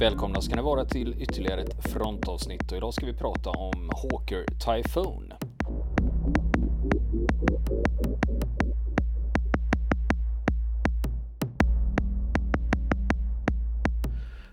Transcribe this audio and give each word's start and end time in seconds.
Välkomna 0.00 0.40
ska 0.40 0.56
ni 0.56 0.62
vara 0.62 0.84
till 0.84 1.22
ytterligare 1.22 1.62
ett 1.62 1.92
frontavsnitt 1.92 2.72
och 2.72 2.76
idag 2.76 2.94
ska 2.94 3.06
vi 3.06 3.14
prata 3.14 3.50
om 3.50 3.90
Hawker 4.02 4.44
Typhoon. 4.44 5.32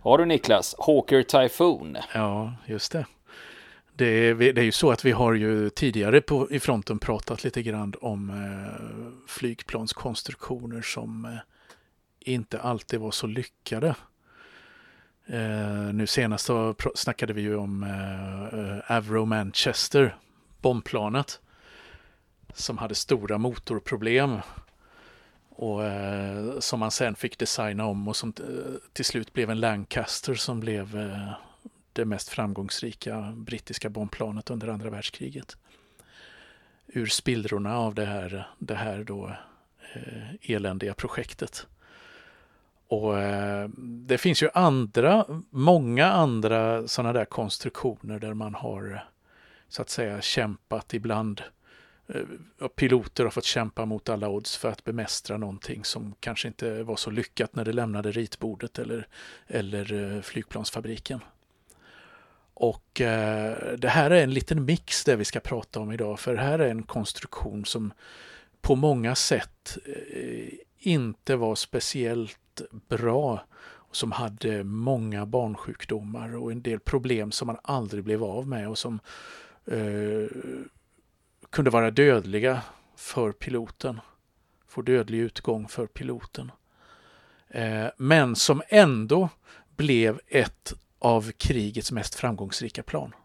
Ja 0.04 0.18
du 0.18 0.26
Niklas, 0.26 0.76
Hawker 0.78 1.24
Typhoon. 1.24 1.98
Ja, 2.14 2.54
just 2.66 2.92
det. 2.92 3.06
Det 3.96 4.06
är, 4.06 4.36
det 4.36 4.62
är 4.62 4.66
ju 4.66 4.72
så 4.72 4.92
att 4.92 5.06
vi 5.06 5.12
har 5.12 5.34
ju 5.34 5.70
tidigare 5.70 6.22
på, 6.22 6.52
i 6.52 6.60
fronten 6.60 7.00
pratat 7.00 7.44
lite 7.44 7.62
grann 7.62 7.94
om 8.02 8.30
eh, 8.30 9.28
flygplanskonstruktioner 9.28 10.82
som 10.82 11.26
eh, 11.26 11.32
inte 12.20 12.60
alltid 12.60 13.00
var 13.00 13.12
så 13.12 13.28
lyckade. 13.28 13.96
Eh, 15.26 15.94
nu 15.94 16.08
senast 16.08 16.46
så 16.46 16.76
snackade 16.96 17.34
vi 17.34 17.42
ju 17.42 17.56
om 17.56 17.84
eh, 17.84 18.60
eh, 18.60 18.98
Avro 18.98 19.26
Manchester, 19.26 20.16
bombplanet, 20.62 21.40
som 22.54 22.78
hade 22.78 22.96
stora 22.96 23.38
motorproblem 23.38 24.40
och 25.50 25.84
eh, 25.84 26.60
som 26.60 26.80
man 26.80 26.92
sen 26.92 27.16
fick 27.16 27.38
designa 27.38 27.86
om 27.86 28.08
och 28.08 28.16
som 28.16 28.34
eh, 28.40 28.74
till 28.94 29.06
slut 29.06 29.34
blev 29.34 29.50
en 29.50 29.60
Lancaster 29.60 30.36
som 30.36 30.60
blev 30.60 30.98
eh, 30.98 31.34
det 31.94 32.06
mest 32.06 32.30
framgångsrika 32.30 33.34
brittiska 33.36 33.90
bombplanet 33.90 34.50
under 34.50 34.68
andra 34.68 34.90
världskriget. 34.90 35.58
Ur 36.88 37.08
spillrorna 37.08 37.78
av 37.78 37.96
det 37.96 38.06
här, 38.06 38.48
det 38.60 38.76
här 38.76 39.04
då 39.04 39.36
eh, 39.94 40.52
eländiga 40.52 40.94
projektet. 40.94 41.68
Och 42.94 43.20
eh, 43.20 43.70
det 43.78 44.18
finns 44.18 44.44
ju 44.44 44.50
andra, 44.54 45.26
många 45.50 46.06
andra 46.06 46.88
sådana 46.88 47.14
där 47.14 47.26
konstruktioner 47.26 48.20
där 48.20 48.34
man 48.34 48.54
har 48.54 49.06
så 49.68 49.82
att 49.82 49.90
säga 49.90 50.22
kämpat 50.22 50.94
ibland. 50.94 51.42
Eh, 52.08 52.68
piloter 52.68 53.24
har 53.24 53.32
fått 53.32 53.44
kämpa 53.44 53.86
mot 53.86 54.10
alla 54.10 54.30
odds 54.30 54.58
för 54.58 54.70
att 54.70 54.84
bemästra 54.84 55.38
någonting 55.38 55.84
som 55.84 56.16
kanske 56.20 56.48
inte 56.48 56.84
var 56.84 56.96
så 56.96 57.10
lyckat 57.10 57.56
när 57.56 57.66
det 57.66 57.74
lämnade 57.74 58.12
ritbordet 58.12 58.80
eller, 58.80 59.08
eller 59.48 60.16
eh, 60.16 60.22
flygplansfabriken. 60.22 61.20
Och 62.54 63.02
eh, 63.02 63.78
det 63.78 63.90
här 63.90 64.12
är 64.12 64.24
en 64.24 64.34
liten 64.34 64.66
mix 64.66 65.04
det 65.04 65.16
vi 65.16 65.26
ska 65.26 65.40
prata 65.40 65.80
om 65.80 65.92
idag, 65.92 66.20
för 66.20 66.34
det 66.34 66.42
här 66.42 66.60
är 66.60 66.70
en 66.70 66.84
konstruktion 66.84 67.66
som 67.66 67.94
på 68.62 68.76
många 68.76 69.16
sätt 69.16 69.78
eh, 69.86 70.54
inte 70.84 71.36
var 71.36 71.56
speciellt 71.56 72.62
bra 72.72 73.40
som 73.92 74.12
hade 74.12 74.64
många 74.64 75.26
barnsjukdomar 75.26 76.36
och 76.36 76.52
en 76.52 76.62
del 76.62 76.80
problem 76.80 77.32
som 77.32 77.48
man 77.48 77.58
aldrig 77.64 78.04
blev 78.04 78.24
av 78.24 78.48
med 78.48 78.70
och 78.70 78.78
som 78.78 79.00
eh, 79.66 80.28
kunde 81.50 81.72
vara 81.72 81.92
dödliga 81.92 82.62
för 82.96 83.32
piloten. 83.32 84.00
Få 84.68 84.82
dödlig 84.82 85.20
utgång 85.20 85.68
för 85.68 85.88
piloten. 85.88 86.52
Eh, 87.50 87.88
men 87.98 88.36
som 88.36 88.62
ändå 88.68 89.30
blev 89.76 90.20
ett 90.28 90.74
av 91.00 91.32
krigets 91.32 91.92
mest 91.92 92.16
framgångsrika 92.16 92.84
plan. 92.84 93.16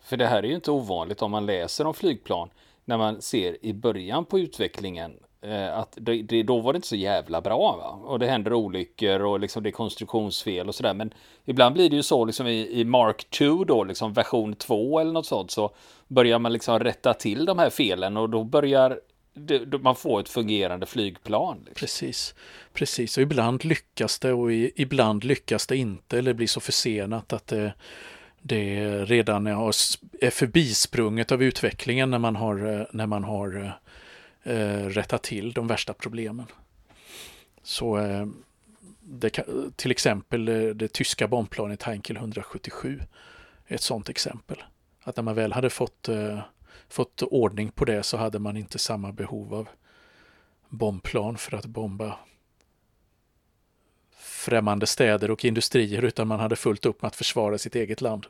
För 0.00 0.16
det 0.16 0.26
här 0.26 0.42
är 0.42 0.48
ju 0.48 0.54
inte 0.54 0.70
ovanligt 0.70 1.22
om 1.22 1.30
man 1.30 1.46
läser 1.46 1.86
om 1.86 1.94
flygplan 1.94 2.50
när 2.84 2.98
man 2.98 3.22
ser 3.22 3.64
i 3.64 3.72
början 3.72 4.24
på 4.24 4.38
utvecklingen 4.38 5.16
Eh, 5.42 5.78
att 5.78 5.98
det, 6.00 6.22
det, 6.22 6.42
då 6.42 6.60
var 6.60 6.72
det 6.72 6.76
inte 6.76 6.88
så 6.88 6.96
jävla 6.96 7.40
bra. 7.40 7.76
Va? 7.76 8.10
Och 8.10 8.18
det 8.18 8.26
händer 8.26 8.52
olyckor 8.52 9.20
och 9.20 9.40
liksom 9.40 9.62
det 9.62 9.68
är 9.68 9.72
konstruktionsfel 9.72 10.68
och 10.68 10.74
sådär. 10.74 10.94
Men 10.94 11.14
ibland 11.44 11.74
blir 11.74 11.90
det 11.90 11.96
ju 11.96 12.02
så 12.02 12.24
liksom 12.24 12.46
i, 12.46 12.80
i 12.80 12.84
Mark 12.84 13.30
2 13.30 13.64
då, 13.64 13.84
liksom 13.84 14.12
version 14.12 14.54
2 14.54 15.00
eller 15.00 15.12
något 15.12 15.26
sånt, 15.26 15.50
så 15.50 15.70
börjar 16.08 16.38
man 16.38 16.52
liksom 16.52 16.78
rätta 16.78 17.14
till 17.14 17.44
de 17.44 17.58
här 17.58 17.70
felen 17.70 18.16
och 18.16 18.30
då 18.30 18.44
börjar 18.44 19.00
det, 19.34 19.78
man 19.78 19.96
få 19.96 20.18
ett 20.18 20.28
fungerande 20.28 20.86
flygplan. 20.86 21.56
Liksom. 21.58 21.74
Precis, 21.74 22.34
precis. 22.72 23.16
Och 23.16 23.22
ibland 23.22 23.64
lyckas 23.64 24.18
det 24.18 24.32
och 24.32 24.52
ibland 24.52 25.24
lyckas 25.24 25.66
det 25.66 25.76
inte 25.76 26.18
eller 26.18 26.32
blir 26.32 26.46
så 26.46 26.60
försenat 26.60 27.32
att 27.32 27.46
det, 27.46 27.72
det 28.42 28.84
redan 29.04 29.46
är 29.46 30.30
förbisprunget 30.30 31.32
av 31.32 31.42
utvecklingen 31.42 32.10
när 32.10 32.18
man 32.18 32.36
har, 32.36 32.80
eh, 32.80 32.86
när 32.92 33.06
man 33.06 33.24
har 33.24 33.64
eh, 33.64 33.70
eh, 34.42 34.84
rätta 34.84 35.18
till 35.18 35.52
de 35.52 35.66
värsta 35.66 35.94
problemen. 35.94 36.46
Så 37.62 37.98
eh, 37.98 38.26
kan, 39.32 39.72
till 39.76 39.90
exempel 39.90 40.48
eh, 40.48 40.68
det 40.68 40.92
tyska 40.92 41.28
bombplanet 41.28 41.82
Heinkel 41.82 42.16
177 42.16 43.00
är 43.66 43.74
ett 43.74 43.82
sådant 43.82 44.08
exempel. 44.08 44.62
Att 45.02 45.16
när 45.16 45.22
man 45.22 45.34
väl 45.34 45.52
hade 45.52 45.70
fått, 45.70 46.08
eh, 46.08 46.40
fått 46.88 47.22
ordning 47.22 47.70
på 47.70 47.84
det 47.84 48.02
så 48.02 48.16
hade 48.16 48.38
man 48.38 48.56
inte 48.56 48.78
samma 48.78 49.12
behov 49.12 49.54
av 49.54 49.68
bombplan 50.68 51.36
för 51.36 51.56
att 51.56 51.66
bomba 51.66 52.18
främmande 54.16 54.86
städer 54.86 55.30
och 55.30 55.44
industrier 55.44 56.04
utan 56.04 56.28
man 56.28 56.40
hade 56.40 56.56
fullt 56.56 56.86
upp 56.86 57.02
med 57.02 57.06
att 57.08 57.16
försvara 57.16 57.58
sitt 57.58 57.74
eget 57.74 58.00
land. 58.00 58.26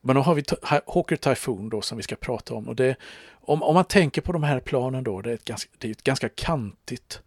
Men 0.00 0.16
då 0.16 0.22
har 0.22 0.34
vi 0.34 0.44
Hawker 0.62 1.16
Typhoon 1.16 1.68
då 1.68 1.82
som 1.82 1.96
vi 1.96 2.02
ska 2.02 2.16
prata 2.16 2.54
om. 2.54 2.68
Och 2.68 2.76
det, 2.76 2.96
om, 3.30 3.62
om 3.62 3.74
man 3.74 3.84
tänker 3.84 4.20
på 4.20 4.32
de 4.32 4.42
här 4.42 4.60
planen 4.60 5.04
då, 5.04 5.20
det 5.20 5.30
är 5.30 5.34
ett 5.34 5.44
ganska, 5.44 5.70
det 5.78 5.88
är 5.88 5.92
ett 5.92 6.04
ganska 6.04 6.28
kantigt 6.28 7.22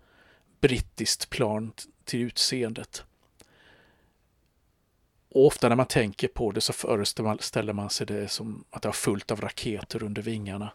brittiskt 0.61 1.29
plan 1.29 1.71
till 2.05 2.19
utseendet. 2.21 3.03
Och 5.29 5.45
ofta 5.45 5.69
när 5.69 5.75
man 5.75 5.85
tänker 5.85 6.27
på 6.27 6.51
det 6.51 6.61
så 6.61 6.73
föreställer 6.73 7.73
man 7.73 7.89
sig 7.89 8.07
det 8.07 8.27
som 8.27 8.63
att 8.69 8.81
det 8.81 8.87
har 8.87 8.93
fullt 8.93 9.31
av 9.31 9.41
raketer 9.41 10.03
under 10.03 10.21
vingarna. 10.21 10.73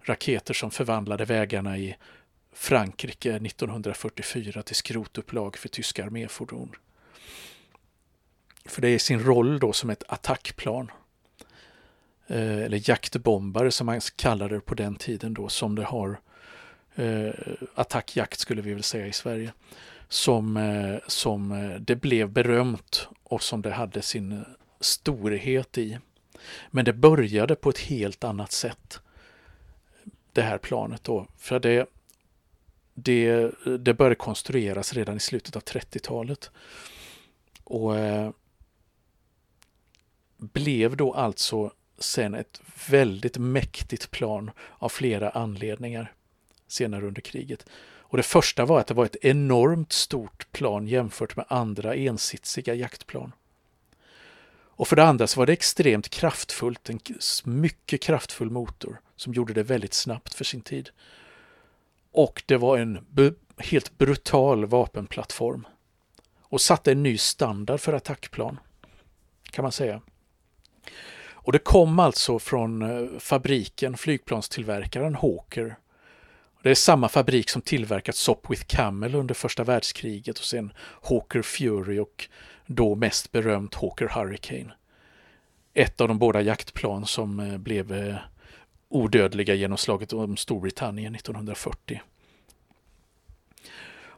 Raketer 0.00 0.54
som 0.54 0.70
förvandlade 0.70 1.24
vägarna 1.24 1.78
i 1.78 1.96
Frankrike 2.52 3.36
1944 3.36 4.62
till 4.62 4.76
skrotupplag 4.76 5.56
för 5.56 5.68
tyska 5.68 6.04
arméfordon. 6.04 6.74
För 8.64 8.82
det 8.82 8.88
är 8.88 8.98
sin 8.98 9.20
roll 9.20 9.58
då 9.58 9.72
som 9.72 9.90
ett 9.90 10.04
attackplan 10.08 10.90
Eh, 12.32 12.62
eller 12.62 12.88
jaktbombare 12.88 13.70
som 13.70 13.86
man 13.86 14.00
kallade 14.16 14.54
det 14.54 14.60
på 14.60 14.74
den 14.74 14.96
tiden 14.96 15.34
då, 15.34 15.48
som 15.48 15.74
det 15.74 15.84
har 15.84 16.20
eh, 16.94 17.30
attackjakt 17.74 18.38
skulle 18.38 18.62
vi 18.62 18.74
väl 18.74 18.82
säga 18.82 19.06
i 19.06 19.12
Sverige, 19.12 19.52
som, 20.08 20.56
eh, 20.56 20.96
som 21.06 21.52
eh, 21.52 21.80
det 21.80 21.96
blev 21.96 22.30
berömt 22.30 23.08
och 23.22 23.42
som 23.42 23.62
det 23.62 23.70
hade 23.70 24.02
sin 24.02 24.32
eh, 24.32 24.42
storhet 24.80 25.78
i. 25.78 25.98
Men 26.70 26.84
det 26.84 26.92
började 26.92 27.54
på 27.54 27.70
ett 27.70 27.78
helt 27.78 28.24
annat 28.24 28.52
sätt, 28.52 29.00
det 30.32 30.42
här 30.42 30.58
planet 30.58 31.04
då, 31.04 31.26
för 31.38 31.60
det, 31.60 31.86
det, 32.94 33.50
det 33.78 33.94
började 33.94 34.14
konstrueras 34.14 34.92
redan 34.92 35.16
i 35.16 35.20
slutet 35.20 35.56
av 35.56 35.62
30-talet. 35.62 36.50
Och 37.64 37.98
eh, 37.98 38.30
blev 40.36 40.96
då 40.96 41.14
alltså 41.14 41.72
sen 42.02 42.34
ett 42.34 42.60
väldigt 42.88 43.38
mäktigt 43.38 44.10
plan 44.10 44.50
av 44.78 44.88
flera 44.88 45.30
anledningar 45.30 46.12
senare 46.68 47.06
under 47.06 47.22
kriget. 47.22 47.66
Och 48.12 48.16
det 48.16 48.22
första 48.22 48.64
var 48.64 48.80
att 48.80 48.86
det 48.86 48.94
var 48.94 49.04
ett 49.04 49.24
enormt 49.24 49.92
stort 49.92 50.52
plan 50.52 50.86
jämfört 50.86 51.36
med 51.36 51.46
andra 51.48 51.94
ensitsiga 51.94 52.74
jaktplan. 52.74 53.32
Och 54.74 54.88
för 54.88 54.96
det 54.96 55.04
andra 55.04 55.26
så 55.26 55.40
var 55.40 55.46
det 55.46 55.52
extremt 55.52 56.08
kraftfullt, 56.08 56.90
en 56.90 57.00
mycket 57.44 58.00
kraftfull 58.00 58.50
motor 58.50 59.00
som 59.16 59.32
gjorde 59.32 59.52
det 59.52 59.62
väldigt 59.62 59.94
snabbt 59.94 60.34
för 60.34 60.44
sin 60.44 60.60
tid. 60.60 60.90
Och 62.12 62.42
det 62.46 62.56
var 62.56 62.78
en 62.78 63.06
helt 63.58 63.98
brutal 63.98 64.66
vapenplattform 64.66 65.66
och 66.40 66.60
satte 66.60 66.92
en 66.92 67.02
ny 67.02 67.18
standard 67.18 67.80
för 67.80 67.92
attackplan, 67.92 68.60
kan 69.50 69.62
man 69.62 69.72
säga. 69.72 70.00
Och 71.44 71.52
det 71.52 71.58
kom 71.58 71.98
alltså 71.98 72.38
från 72.38 72.82
eh, 72.82 73.18
fabriken, 73.18 73.96
flygplanstillverkaren 73.96 75.14
Hawker. 75.14 75.76
Det 76.62 76.70
är 76.70 76.74
samma 76.74 77.08
fabrik 77.08 77.50
som 77.50 77.62
tillverkat 77.62 78.16
Sopwith 78.16 78.64
Camel 78.66 79.14
under 79.14 79.34
första 79.34 79.64
världskriget 79.64 80.38
och 80.38 80.44
sen 80.44 80.72
Hawker 81.02 81.42
Fury 81.42 81.98
och 81.98 82.28
då 82.66 82.94
mest 82.94 83.32
berömt 83.32 83.74
Hawker 83.74 84.08
Hurricane. 84.08 84.72
Ett 85.74 86.00
av 86.00 86.08
de 86.08 86.18
båda 86.18 86.40
jaktplan 86.42 87.06
som 87.06 87.40
eh, 87.40 87.58
blev 87.58 87.92
eh, 87.92 88.16
odödliga 88.88 89.54
genom 89.54 89.78
slaget 89.78 90.12
om 90.12 90.36
Storbritannien 90.36 91.14
1940. 91.14 92.02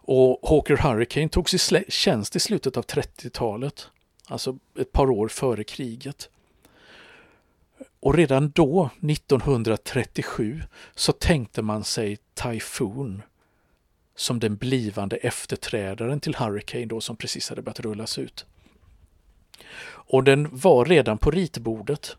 Och 0.06 0.48
Hawker 0.48 0.76
Hurricane 0.76 1.28
togs 1.28 1.70
i 1.70 1.84
tjänst 1.88 2.36
i 2.36 2.40
slutet 2.40 2.76
av 2.76 2.84
30-talet, 2.84 3.88
alltså 4.28 4.58
ett 4.78 4.92
par 4.92 5.10
år 5.10 5.28
före 5.28 5.64
kriget. 5.64 6.28
Och 8.00 8.14
redan 8.14 8.50
då, 8.50 8.90
1937, 9.10 10.62
så 10.94 11.12
tänkte 11.12 11.62
man 11.62 11.84
sig 11.84 12.18
Typhoon 12.34 13.22
som 14.16 14.40
den 14.40 14.56
blivande 14.56 15.16
efterträdaren 15.16 16.20
till 16.20 16.34
Hurricane 16.34 16.86
då 16.86 17.00
som 17.00 17.16
precis 17.16 17.48
hade 17.48 17.62
börjat 17.62 17.80
rullas 17.80 18.18
ut. 18.18 18.46
Och 19.86 20.24
den 20.24 20.48
var 20.52 20.84
redan 20.84 21.18
på 21.18 21.30
ritbordet. 21.30 22.16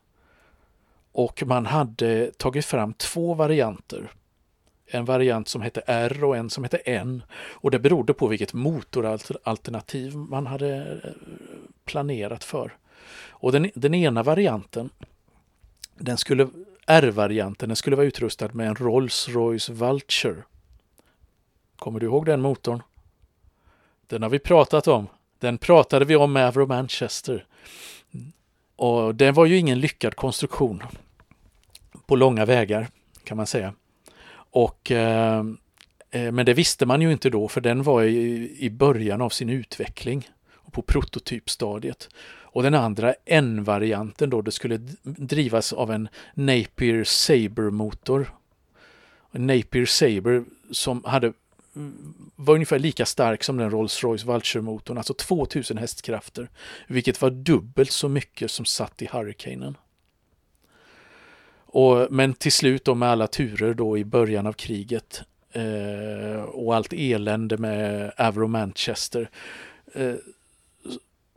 Och 1.12 1.44
man 1.46 1.66
hade 1.66 2.32
tagit 2.32 2.66
fram 2.66 2.94
två 2.94 3.34
varianter. 3.34 4.12
En 4.88 5.06
variant 5.06 5.48
som 5.48 5.62
hette 5.62 5.82
R 5.86 6.24
och 6.24 6.38
en 6.38 6.50
som 6.50 6.64
hette 6.64 6.78
N. 6.78 7.24
Och 7.34 7.72
det 7.72 7.80
berodde 7.80 8.14
på 8.14 8.28
vilket 8.28 8.54
motoralternativ 8.54 10.16
man 10.16 10.48
hade 10.48 11.00
eh, 11.04 11.12
planerat 11.86 12.44
för. 12.44 12.78
Och 13.30 13.52
den, 13.52 13.72
den 13.76 13.94
ena 13.94 14.24
varianten, 14.24 14.90
den 15.98 16.18
skulle, 16.18 16.48
R-varianten, 16.88 17.70
den 17.70 17.76
skulle 17.76 17.96
vara 17.96 18.08
utrustad 18.08 18.54
med 18.54 18.68
en 18.68 18.76
Rolls-Royce 18.76 19.72
Vulture. 19.72 20.44
Kommer 21.76 22.00
du 22.00 22.06
ihåg 22.06 22.26
den 22.26 22.42
motorn? 22.42 22.82
Den 24.08 24.22
har 24.22 24.30
vi 24.30 24.40
pratat 24.40 24.88
om. 24.88 25.08
Den 25.40 25.58
pratade 25.58 26.06
vi 26.06 26.16
om 26.16 26.34
med 26.34 26.48
Avro 26.48 26.66
Manchester. 26.66 27.46
Och 28.76 29.16
den 29.16 29.34
var 29.34 29.46
ju 29.46 29.58
ingen 29.58 29.80
lyckad 29.80 30.16
konstruktion 30.16 30.84
på 32.06 32.16
långa 32.16 32.46
vägar 32.46 32.88
kan 33.24 33.38
man 33.38 33.48
säga. 33.48 33.74
Och, 34.36 34.92
eh, 34.92 35.44
eh 36.12 36.32
men 36.32 36.46
det 36.46 36.54
visste 36.54 36.86
man 36.86 37.02
ju 37.02 37.12
inte 37.12 37.30
då 37.30 37.48
för 37.48 37.62
den 37.62 37.84
var 37.84 38.04
i, 38.04 38.56
i 38.60 38.70
början 38.70 39.22
av 39.22 39.30
sin 39.30 39.50
utveckling 39.50 40.30
och 40.54 40.74
på 40.74 40.82
prototypstadiet. 40.82 42.10
Och 42.56 42.64
den 42.64 42.74
andra 42.74 43.16
N-varianten 43.26 44.30
då, 44.30 44.42
det 44.42 44.52
skulle 44.52 44.78
drivas 45.04 45.74
av 45.74 45.92
en 45.92 46.10
Napier 46.34 47.04
Saber-motor. 47.04 48.32
Napier 49.32 49.86
Saber 49.86 50.44
som 50.72 51.04
hade 51.04 51.34
mm, 51.76 52.14
var 52.36 52.54
ungefär 52.54 52.80
lika 52.80 53.06
stark 53.06 53.44
som 53.44 53.58
den 53.58 53.72
Rolls-Royce 53.72 54.26
Vulture-motorn, 54.26 54.98
alltså 54.98 55.14
2000 55.14 55.78
hästkrafter, 55.78 56.50
vilket 56.88 57.22
var 57.22 57.30
dubbelt 57.30 57.92
så 57.92 58.10
mycket 58.10 58.52
som 58.52 58.66
satt 58.66 59.02
i 59.02 59.10
Hurricanen. 59.12 59.78
Och, 61.58 62.08
men 62.10 62.34
till 62.34 62.52
slut 62.52 62.86
då 62.86 62.96
med 62.96 63.10
alla 63.10 63.28
turer 63.28 63.74
då 63.74 63.98
i 63.98 64.06
början 64.06 64.48
av 64.48 64.54
kriget 64.54 65.24
eh, 65.52 66.44
och 66.44 66.76
allt 66.76 66.94
elände 66.94 67.58
med 67.58 68.12
Avro 68.18 68.48
Manchester. 68.48 69.30
Eh, 69.94 70.16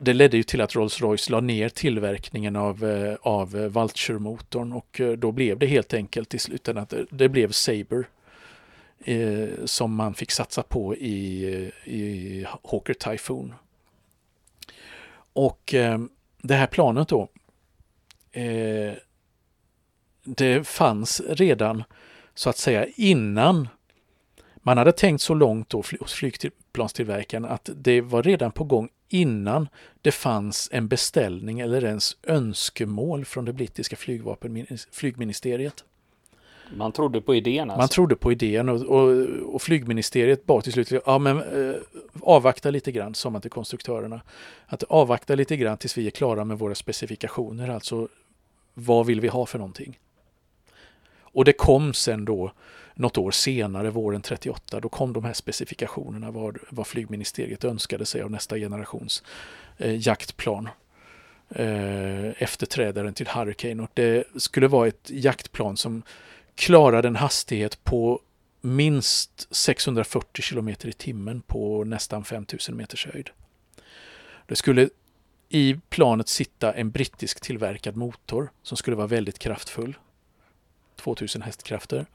det 0.00 0.12
ledde 0.12 0.36
ju 0.36 0.42
till 0.42 0.60
att 0.60 0.74
Rolls-Royce 0.74 1.30
la 1.30 1.40
ner 1.40 1.68
tillverkningen 1.68 2.56
av, 2.56 2.84
eh, 2.84 3.16
av 3.20 3.56
eh, 3.56 3.68
Vulture-motorn 3.68 4.72
och 4.72 5.00
eh, 5.00 5.12
då 5.12 5.32
blev 5.32 5.58
det 5.58 5.66
helt 5.66 5.94
enkelt 5.94 6.34
i 6.34 6.38
slutändan 6.38 6.82
att 6.82 6.94
det, 7.10 7.28
blev 7.28 7.52
Saber 7.52 8.08
eh, 8.98 9.48
som 9.64 9.94
man 9.94 10.14
fick 10.14 10.30
satsa 10.30 10.62
på 10.62 10.96
i, 10.96 11.44
i 11.84 12.46
Hawker 12.62 12.94
Typhoon. 12.94 13.54
Och 15.32 15.74
eh, 15.74 15.98
det 16.42 16.54
här 16.54 16.66
planet 16.66 17.08
då 17.08 17.28
det 20.24 20.66
fanns 20.66 21.22
redan 21.28 21.84
så 22.34 22.50
att 22.50 22.58
säga 22.58 22.86
innan 22.96 23.68
man 24.56 24.78
hade 24.78 24.92
tänkt 24.92 25.20
så 25.20 25.34
långt 25.34 25.70
då 25.70 25.82
hos 26.00 26.12
flygplanstillverkaren 26.12 27.44
att 27.44 27.70
det 27.74 28.00
var 28.00 28.22
redan 28.22 28.52
på 28.52 28.64
gång 28.64 28.88
innan 29.08 29.69
det 30.02 30.12
fanns 30.12 30.69
en 30.72 30.88
beställning 30.88 31.60
eller 31.60 31.84
ens 31.84 32.16
önskemål 32.22 33.25
från 33.25 33.44
det 33.44 33.52
brittiska 33.52 33.96
flygministeriet. 34.90 35.84
Man 36.76 36.93
trodde 36.93 37.20
på 37.20 37.34
idén 37.34 37.70
alltså. 37.70 37.78
Man 37.78 37.88
trodde 37.88 38.16
på 38.16 38.32
idén 38.32 38.69
och, 38.69 38.82
och, 38.82 39.26
och 39.55 39.62
flygministeriet 39.62 40.46
bad 40.46 40.64
till 40.64 40.72
slut, 40.72 40.93
ja 41.06 41.19
men 41.19 41.37
eh, 41.37 41.75
avvakta 42.22 42.70
lite 42.70 42.93
grann, 42.93 43.14
sa 43.14 43.31
man 43.31 43.40
till 43.40 43.50
konstruktörerna. 43.50 44.20
Att 44.66 44.82
avvakta 44.82 45.34
lite 45.34 45.56
grann 45.56 45.78
tills 45.78 45.99
vi 45.99 46.06
är 46.06 46.10
klara 46.10 46.44
med 46.44 46.58
våra 46.58 46.75
specifikationer, 46.75 47.69
alltså 47.69 48.08
vad 48.75 49.06
vill 49.06 49.20
vi 49.20 49.28
ha 49.28 49.46
för 49.46 49.58
någonting? 49.58 49.99
Och 51.32 51.44
det 51.44 51.52
kom 51.52 51.94
sen 51.94 52.25
då 52.25 52.52
något 52.94 53.19
år 53.19 53.30
senare, 53.30 53.90
våren 53.90 54.22
38, 54.22 54.80
då 54.80 54.88
kom 54.88 55.12
de 55.12 55.25
här 55.25 55.32
specifikationerna 55.32 56.30
vad, 56.30 56.58
vad 56.70 56.86
flygministeriet 56.86 57.64
önskade 57.64 58.06
sig 58.06 58.22
av 58.22 58.30
nästa 58.30 58.56
generations 58.56 59.22
eh, 59.76 60.06
jaktplan. 60.06 60.69
Eh, 61.50 62.42
efterträdaren 62.42 63.14
till 63.14 63.28
Hurricane 63.28 63.82
och 63.82 63.90
det 63.94 64.25
skulle 64.36 64.69
vara 64.69 64.88
ett 64.88 65.10
jaktplan 65.10 65.76
som 65.76 66.02
klarade 66.54 67.08
en 67.08 67.16
hastighet 67.16 67.84
på 67.84 68.20
minst 68.60 69.48
640 69.50 70.42
km 70.42 70.69
i 70.69 70.92
timmen 70.92 71.40
på 71.40 71.84
nästan 71.84 72.24
5000 72.24 72.76
meters 72.76 73.06
höjd. 73.06 73.31
Det 74.46 74.56
skulle 74.56 74.88
i 75.48 75.76
planet 75.88 76.28
sitta 76.28 76.72
en 76.72 76.90
brittisk 76.90 77.40
tillverkad 77.40 77.96
motor 77.96 78.50
som 78.62 78.76
skulle 78.76 78.96
vara 78.96 79.06
väldigt 79.06 79.38
kraftfull. 79.38 79.96
2000 80.98 81.42
hästkrafter. 81.42 82.06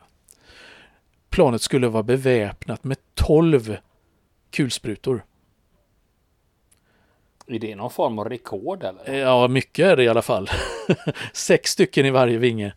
Planet 1.30 1.62
skulle 1.62 1.88
vara 1.88 2.04
beväpnat 2.04 2.84
med 2.84 2.98
12 3.14 3.78
kulsprutor. 4.52 5.26
Är 7.48 7.60
det 7.60 7.76
någon 7.76 7.92
form 7.92 8.20
av 8.20 8.30
rekord 8.30 8.84
eller? 8.84 9.14
Ja, 9.14 9.48
mycket 9.48 9.86
är 9.86 9.96
det 9.96 10.04
i 10.04 10.08
alla 10.08 10.22
fall. 10.22 10.50
Sex 11.34 11.72
stycken 11.72 12.06
i 12.06 12.10
varje 12.10 12.38
vinge. 12.38 12.74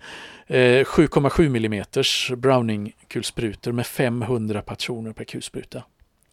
7,7 0.49 1.47
mm 1.47 1.85
Browning-kulsprutor 2.41 3.73
med 3.73 3.87
500 3.87 4.63
patroner 4.63 5.13
per 5.13 5.25
kulspruta. 5.25 5.83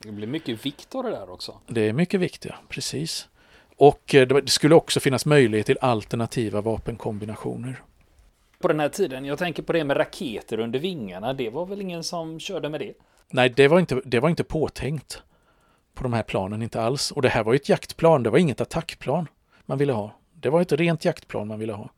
Det 0.03 0.11
blir 0.11 0.27
mycket 0.27 0.65
vikt 0.65 0.95
av 0.95 1.03
det 1.03 1.09
där 1.09 1.29
också. 1.29 1.59
Det 1.67 1.81
är 1.81 1.93
mycket 1.93 2.19
vikt, 2.19 2.45
ja. 2.45 2.55
Precis. 2.69 3.27
Och 3.77 4.15
eh, 4.15 4.27
det 4.27 4.49
skulle 4.49 4.75
också 4.75 4.99
finnas 4.99 5.25
möjlighet 5.25 5.65
till 5.65 5.77
alternativa 5.81 6.61
vapenkombinationer 6.61 7.81
på 8.63 8.67
den 8.67 8.79
här 8.79 8.89
tiden. 8.89 9.25
Jag 9.25 9.37
tänker 9.37 9.63
på 9.63 9.73
det 9.73 9.83
med 9.83 9.97
raketer 9.97 10.59
under 10.59 10.79
vingarna. 10.79 11.33
Det 11.33 11.49
var 11.49 11.65
väl 11.65 11.81
ingen 11.81 12.03
som 12.03 12.39
körde 12.39 12.69
med 12.69 12.79
det? 12.79 12.93
Nej, 13.29 13.49
det 13.49 13.67
var 13.67 13.79
inte, 13.79 14.01
det 14.05 14.19
var 14.19 14.29
inte 14.29 14.43
påtänkt 14.43 15.21
på 15.93 16.03
de 16.03 16.13
här 16.13 16.23
planen, 16.23 16.61
inte 16.61 16.81
alls. 16.81 17.11
Och 17.11 17.21
det 17.21 17.29
här 17.29 17.43
var 17.43 17.53
ju 17.53 17.55
ett 17.55 17.69
jaktplan, 17.69 18.23
det 18.23 18.29
var 18.29 18.37
inget 18.37 18.61
attackplan 18.61 19.27
man 19.65 19.77
ville 19.77 19.93
ha. 19.93 20.11
Det 20.33 20.49
var 20.49 20.61
ett 20.61 20.71
rent 20.71 21.05
jaktplan 21.05 21.47
man 21.47 21.59
ville 21.59 21.73
ha. 21.73 21.89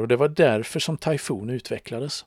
Och 0.00 0.08
det 0.08 0.16
var 0.16 0.28
därför 0.28 0.80
som 0.80 0.96
Typhoon 0.96 1.50
utvecklades. 1.50 2.24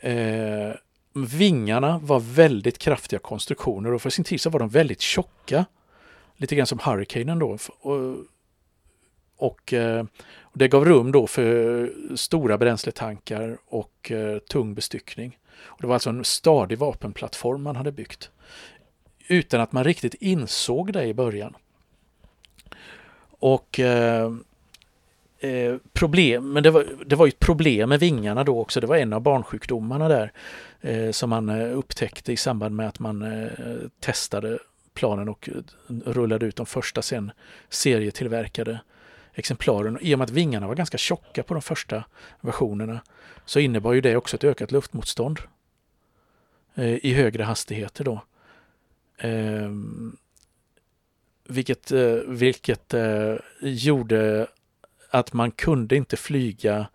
Eh, 0.00 0.74
vingarna 1.14 1.98
var 2.02 2.20
väldigt 2.20 2.78
kraftiga 2.78 3.18
konstruktioner 3.20 3.92
och 3.92 4.02
för 4.02 4.10
sin 4.10 4.24
tid 4.24 4.40
så 4.40 4.50
var 4.50 4.60
de 4.60 4.68
väldigt 4.68 5.00
tjocka. 5.00 5.64
Lite 6.36 6.56
grann 6.56 6.66
som 6.66 6.78
Hurricanen 6.78 7.38
då. 7.38 7.58
Och, 7.80 8.16
och 9.42 9.72
eh, 9.72 10.04
och 10.52 10.58
det 10.58 10.68
gav 10.68 10.84
rum 10.84 11.12
då 11.12 11.26
för 11.26 12.16
stora 12.16 12.58
bränsletankar 12.58 13.58
och 13.66 14.10
eh, 14.10 14.38
tung 14.38 14.74
bestyckning. 14.74 15.38
Och 15.62 15.78
det 15.80 15.86
var 15.86 15.94
alltså 15.94 16.10
en 16.10 16.24
stadig 16.24 16.78
vapenplattform 16.78 17.62
man 17.62 17.76
hade 17.76 17.92
byggt. 17.92 18.30
Utan 19.28 19.60
att 19.60 19.72
man 19.72 19.84
riktigt 19.84 20.14
insåg 20.14 20.92
det 20.92 21.04
i 21.04 21.14
början. 21.14 21.54
Och 23.38 23.80
eh, 23.80 24.32
eh, 25.40 25.76
problem, 25.92 26.52
men 26.52 26.62
det 26.62 26.70
var, 26.70 26.86
det 27.06 27.16
var 27.16 27.26
ett 27.26 27.38
problem 27.38 27.88
med 27.88 28.00
vingarna 28.00 28.44
då 28.44 28.60
också. 28.60 28.80
Det 28.80 28.86
var 28.86 28.96
en 28.96 29.12
av 29.12 29.20
barnsjukdomarna 29.20 30.08
där 30.08 30.32
eh, 30.80 31.10
som 31.10 31.30
man 31.30 31.48
eh, 31.48 31.78
upptäckte 31.78 32.32
i 32.32 32.36
samband 32.36 32.76
med 32.76 32.88
att 32.88 32.98
man 32.98 33.22
eh, 33.22 33.48
testade 34.00 34.58
planen 34.94 35.28
och 35.28 35.48
rullade 36.04 36.46
ut 36.46 36.56
de 36.56 36.66
första 36.66 37.02
sen 37.02 37.30
serietillverkade 37.68 38.80
exemplaren. 39.34 39.98
I 40.00 40.14
och 40.14 40.18
med 40.18 40.24
att 40.24 40.30
vingarna 40.30 40.68
var 40.68 40.74
ganska 40.74 40.98
tjocka 40.98 41.42
på 41.42 41.54
de 41.54 41.62
första 41.62 42.04
versionerna 42.40 43.00
så 43.44 43.60
innebar 43.60 43.92
ju 43.92 44.00
det 44.00 44.16
också 44.16 44.36
ett 44.36 44.44
ökat 44.44 44.72
luftmotstånd 44.72 45.38
eh, 46.74 47.06
i 47.06 47.12
högre 47.14 47.42
hastigheter 47.42 48.04
då. 48.04 48.20
Ehm, 49.18 50.16
eh, 51.48 51.54
vilket 51.54 51.92
eh, 51.92 52.14
vilket 52.26 52.94
gjorde 53.60 54.46
att 55.10 55.32
man 55.32 55.50
kunde 55.50 55.96
inte 55.96 56.16
flyga 56.16 56.86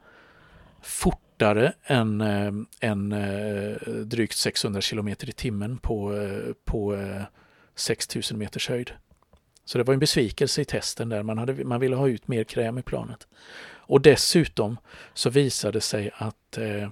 fortare 0.81 1.73
än, 1.83 2.21
eh, 2.21 2.51
än 2.79 3.11
eh, 3.11 3.75
drygt 3.85 4.37
600 4.37 4.81
km 4.81 5.07
i 5.07 5.15
timmen 5.15 5.77
på, 5.77 6.15
eh, 6.15 6.53
på 6.65 6.97
6000 7.75 8.37
meters 8.37 8.69
höjd. 8.69 8.91
Så 9.67 9.77
det 9.77 9.83
var 9.83 9.93
en 9.93 9.99
besvikelse 9.99 10.61
i 10.61 10.65
testen 10.65 11.09
där. 11.09 11.23
Man, 11.23 11.37
hade, 11.37 11.65
man 11.65 11.79
ville 11.79 11.95
ha 11.95 12.07
ut 12.07 12.27
mer 12.27 12.43
kräm 12.43 12.77
i 12.77 12.81
planet. 12.81 13.27
Och 13.75 14.01
dessutom 14.01 14.77
så 15.13 15.29
visade 15.29 15.71
det 15.71 15.81
sig 15.81 16.11
att 16.13 16.57
eh, 16.57 16.89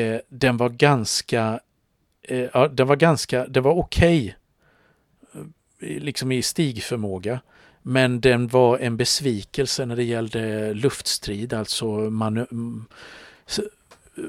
eh, 0.00 0.20
den 0.28 0.56
var 0.56 0.68
ganska, 0.68 1.60
eh, 2.22 2.48
ja, 2.54 2.68
den 2.68 2.86
var 2.86 2.96
ganska, 2.96 3.46
det 3.46 3.60
var 3.60 3.72
okej 3.72 4.36
okay, 5.32 5.98
liksom 5.98 6.32
i 6.32 6.42
stigförmåga. 6.42 7.40
Men 7.82 8.20
den 8.20 8.48
var 8.48 8.78
en 8.78 8.96
besvikelse 8.96 9.86
när 9.86 9.96
det 9.96 10.04
gällde 10.04 10.74
luftstrid, 10.74 11.52
alltså 11.52 11.86
manö 11.86 12.46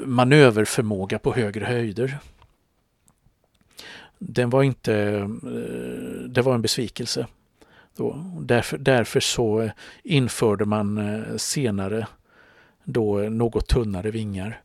manöverförmåga 0.06 1.20
på 1.20 1.34
högre 1.34 1.66
höjder 1.66 2.18
den 4.24 4.50
var 4.50 4.64
inte, 4.64 4.94
eh, 4.94 5.28
det 6.28 6.42
var 6.42 6.56
en 6.56 6.62
besvikelse. 6.62 7.28
Då, 7.96 8.26
därför, 8.40 8.78
därför 8.78 9.20
så 9.20 9.62
eh, 9.62 9.72
införde 10.04 10.66
man 10.66 10.98
eh, 10.98 11.38
senare 11.38 12.08
då 12.84 13.18
något 13.18 13.68
tunnare 13.68 14.12
vingar 14.12 14.62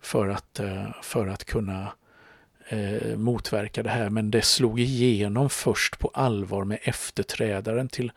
för 0.00 0.28
att, 0.28 0.60
för 1.02 1.26
att 1.26 1.44
kunna 1.44 1.92
eh, 2.68 3.16
motverka 3.16 3.82
det 3.82 3.90
här. 3.90 4.10
Men 4.10 4.30
det 4.30 4.42
slog 4.42 4.80
igenom 4.80 5.50
först 5.50 5.98
på 5.98 6.08
allvar 6.08 6.64
med 6.64 6.78
efterträdaren 6.82 7.88
till, 7.88 8.12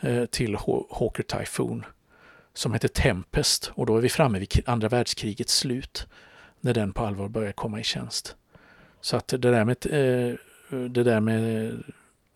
eh, 0.00 0.24
till 0.24 0.56
Hawker 0.90 1.22
Typhoon 1.22 1.84
som 2.54 2.72
hette 2.72 2.88
Tempest 2.88 3.72
och 3.74 3.86
då 3.86 3.96
är 3.96 4.00
vi 4.00 4.08
framme 4.08 4.38
vid 4.38 4.62
andra 4.66 4.88
världskrigets 4.88 5.56
slut 5.56 6.06
när 6.60 6.74
den 6.74 6.92
på 6.92 7.04
allvar 7.04 7.28
börjar 7.28 7.52
komma 7.52 7.80
i 7.80 7.84
tjänst. 7.84 8.36
Så 9.02 9.16
att 9.16 9.28
det 9.28 9.38
där 9.38 9.64
med, 9.64 9.86
eh, 9.86 10.34
det 10.88 11.02
där 11.02 11.20
med 11.20 11.72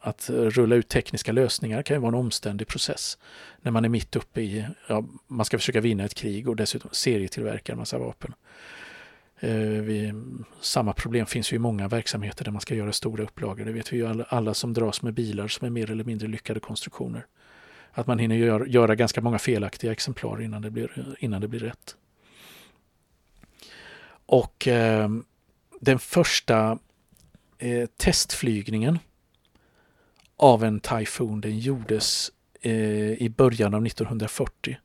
att 0.00 0.30
rulla 0.30 0.76
ut 0.76 0.88
tekniska 0.88 1.32
lösningar 1.32 1.82
kan 1.82 1.96
ju 1.96 2.00
vara 2.00 2.08
en 2.08 2.14
omständig 2.14 2.68
process 2.68 3.18
när 3.60 3.72
man 3.72 3.84
är 3.84 3.88
mitt 3.88 4.16
uppe 4.16 4.40
i, 4.40 4.66
ja, 4.88 5.04
man 5.26 5.46
ska 5.46 5.58
försöka 5.58 5.80
vinna 5.80 6.04
ett 6.04 6.14
krig 6.14 6.48
och 6.48 6.56
dessutom 6.56 6.90
serietillverka 6.92 7.72
en 7.72 7.78
massa 7.78 7.98
vapen. 7.98 8.34
Eh, 9.40 9.58
vi, 9.58 10.12
samma 10.60 10.92
problem 10.92 11.26
finns 11.26 11.52
ju 11.52 11.56
i 11.56 11.58
många 11.58 11.88
verksamheter 11.88 12.44
där 12.44 12.52
man 12.52 12.60
ska 12.60 12.74
göra 12.74 12.92
stora 12.92 13.24
upplagor. 13.24 13.64
Det 13.64 13.72
vet 13.72 13.92
vi 13.92 13.96
ju 13.96 14.06
alla, 14.06 14.24
alla 14.24 14.54
som 14.54 14.74
dras 14.74 15.02
med 15.02 15.14
bilar 15.14 15.48
som 15.48 15.66
är 15.66 15.70
mer 15.70 15.90
eller 15.90 16.04
mindre 16.04 16.28
lyckade 16.28 16.60
konstruktioner. 16.60 17.26
Att 17.92 18.06
man 18.06 18.18
hinner 18.18 18.36
gör, 18.36 18.66
göra 18.66 18.94
ganska 18.94 19.20
många 19.20 19.38
felaktiga 19.38 19.92
exemplar 19.92 20.42
innan 20.42 20.62
det 20.62 20.70
blir, 20.70 21.16
innan 21.18 21.40
det 21.40 21.48
blir 21.48 21.60
rätt. 21.60 21.96
Och 24.26 24.68
eh, 24.68 25.08
den 25.80 25.98
första 25.98 26.78
eh, 27.58 27.86
testflygningen 27.96 28.98
av 30.36 30.64
en 30.64 30.80
Typhoon 30.80 31.40
den 31.40 31.58
gjordes 31.58 32.30
eh, 32.60 33.12
i 33.12 33.32
början 33.36 33.74
av 33.74 33.86
1940 33.86 34.76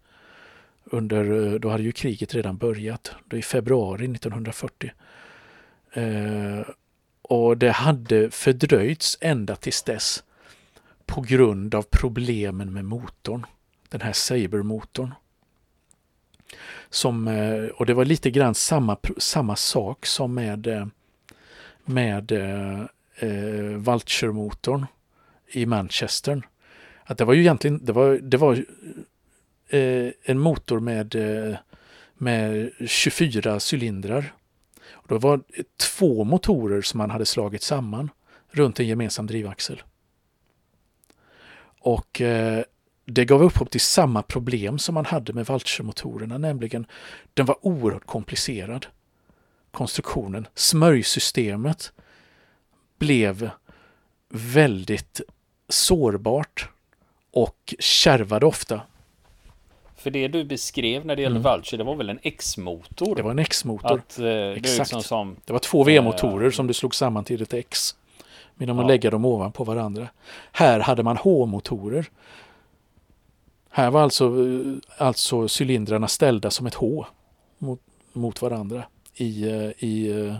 under, 0.83 1.53
eh, 1.53 1.59
då 1.59 1.69
hade 1.69 1.83
ju 1.83 1.91
kriget 1.91 2.35
redan 2.35 2.57
börjat, 2.57 3.11
då 3.25 3.37
i 3.37 3.41
februari 3.41 4.07
1940. 4.07 4.91
Eh, 5.93 6.61
och 7.21 7.57
det 7.57 7.71
hade 7.71 8.31
fördröjts 8.31 9.17
ända 9.21 9.55
tills 9.55 9.83
dess 9.83 10.23
på 11.05 11.21
grund 11.21 11.75
av 11.75 11.85
problemen 11.91 12.73
med 12.73 12.85
motorn, 12.85 13.45
den 13.89 14.01
här 14.01 14.13
Saber-motorn. 14.13 15.13
Som, 16.89 17.27
eh, 17.27 17.65
och 17.65 17.85
det 17.85 17.93
var 17.93 18.05
lite 18.05 18.31
grann 18.31 18.55
samma, 18.55 18.97
samma 19.17 19.55
sak 19.55 20.05
som 20.05 20.33
med, 20.33 20.67
eh, 20.67 20.85
med 21.85 22.31
eh, 22.31 22.81
eh, 23.15 23.77
Vulture-motorn 23.77 24.85
i 25.47 25.65
Manchester. 25.65 26.41
Att 27.03 27.17
det 27.17 27.25
var 27.25 27.33
ju 27.33 27.41
egentligen, 27.41 27.85
det 27.85 27.91
var, 27.91 28.19
det 28.21 28.37
var 28.37 28.65
eh, 29.69 30.09
en 30.23 30.39
motor 30.39 30.79
med, 30.79 31.15
med 32.13 32.71
24 32.87 33.59
cylindrar. 33.73 34.33
Och 34.91 35.07
det 35.07 35.17
var 35.17 35.41
två 35.77 36.23
motorer 36.23 36.81
som 36.81 36.97
man 36.97 37.09
hade 37.09 37.25
slagit 37.25 37.63
samman 37.63 38.09
runt 38.51 38.79
en 38.79 38.87
gemensam 38.87 39.27
drivaxel. 39.27 39.83
Och 41.79 42.21
eh, 42.21 42.63
det 43.05 43.25
gav 43.25 43.43
upphov 43.43 43.65
till 43.65 43.81
samma 43.81 44.21
problem 44.21 44.79
som 44.79 44.93
man 44.93 45.05
hade 45.05 45.33
med 45.33 45.45
Valcher-motorerna, 45.45 46.37
nämligen 46.37 46.85
den 47.33 47.45
var 47.45 47.57
oerhört 47.61 48.05
komplicerad. 48.05 48.85
Konstruktionen, 49.71 50.47
smörjsystemet 50.55 51.93
blev 52.99 53.49
väldigt 54.29 55.21
sårbart 55.69 56.69
och 57.31 57.75
kärvade 57.79 58.45
ofta. 58.45 58.81
För 59.95 60.11
det 60.11 60.27
du 60.27 60.43
beskrev 60.43 61.05
när 61.05 61.15
det 61.15 61.21
gäller 61.21 61.39
mm. 61.39 61.51
Vulture, 61.51 61.77
det 61.77 61.83
var 61.83 61.95
väl 61.95 62.09
en 62.09 62.19
X-motor? 62.23 63.15
Det 63.15 63.21
var 63.21 63.31
en 63.31 63.39
X-motor. 63.39 63.93
Att, 63.93 64.19
eh, 64.19 64.25
det, 64.25 64.55
liksom 64.55 65.03
som, 65.03 65.35
det 65.45 65.53
var 65.53 65.59
två 65.59 65.83
V-motorer 65.83 66.45
äh, 66.45 66.51
som 66.51 66.67
du 66.67 66.73
slog 66.73 66.95
samman 66.95 67.23
till 67.23 67.41
ett 67.41 67.53
X. 67.53 67.95
Medan 68.55 68.75
man 68.75 68.85
ja. 68.85 68.87
lägger 68.87 69.11
dem 69.11 69.25
ovanpå 69.25 69.63
varandra. 69.63 70.07
Här 70.51 70.79
hade 70.79 71.03
man 71.03 71.17
H-motorer. 71.17 72.05
Här 73.73 73.91
var 73.91 74.01
alltså, 74.01 74.25
eh, 74.25 74.73
alltså 74.97 75.47
cylindrarna 75.61 76.07
ställda 76.07 76.51
som 76.51 76.65
ett 76.65 76.73
H 76.73 77.05
mot, 77.57 77.81
mot 78.13 78.41
varandra 78.41 78.83
i, 79.15 79.49
eh, 79.49 79.69
i, 79.77 80.11
eh, 80.11 80.35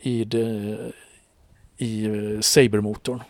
i, 0.00 0.20
i, 1.78 1.86
i 1.86 2.38
Saber-motorn. 2.42 3.22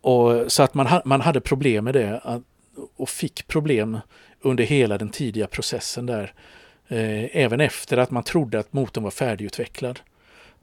Och, 0.00 0.52
så 0.52 0.62
att 0.62 0.74
man, 0.74 1.00
man 1.04 1.20
hade 1.20 1.40
problem 1.40 1.84
med 1.84 1.94
det 1.94 2.40
och 2.96 3.08
fick 3.08 3.46
problem 3.46 3.98
under 4.40 4.64
hela 4.64 4.98
den 4.98 5.10
tidiga 5.10 5.46
processen 5.46 6.06
där. 6.06 6.34
Eh, 6.88 7.36
även 7.36 7.60
efter 7.60 7.96
att 7.96 8.10
man 8.10 8.22
trodde 8.22 8.58
att 8.58 8.72
motorn 8.72 9.04
var 9.04 9.10
färdigutvecklad. 9.10 10.00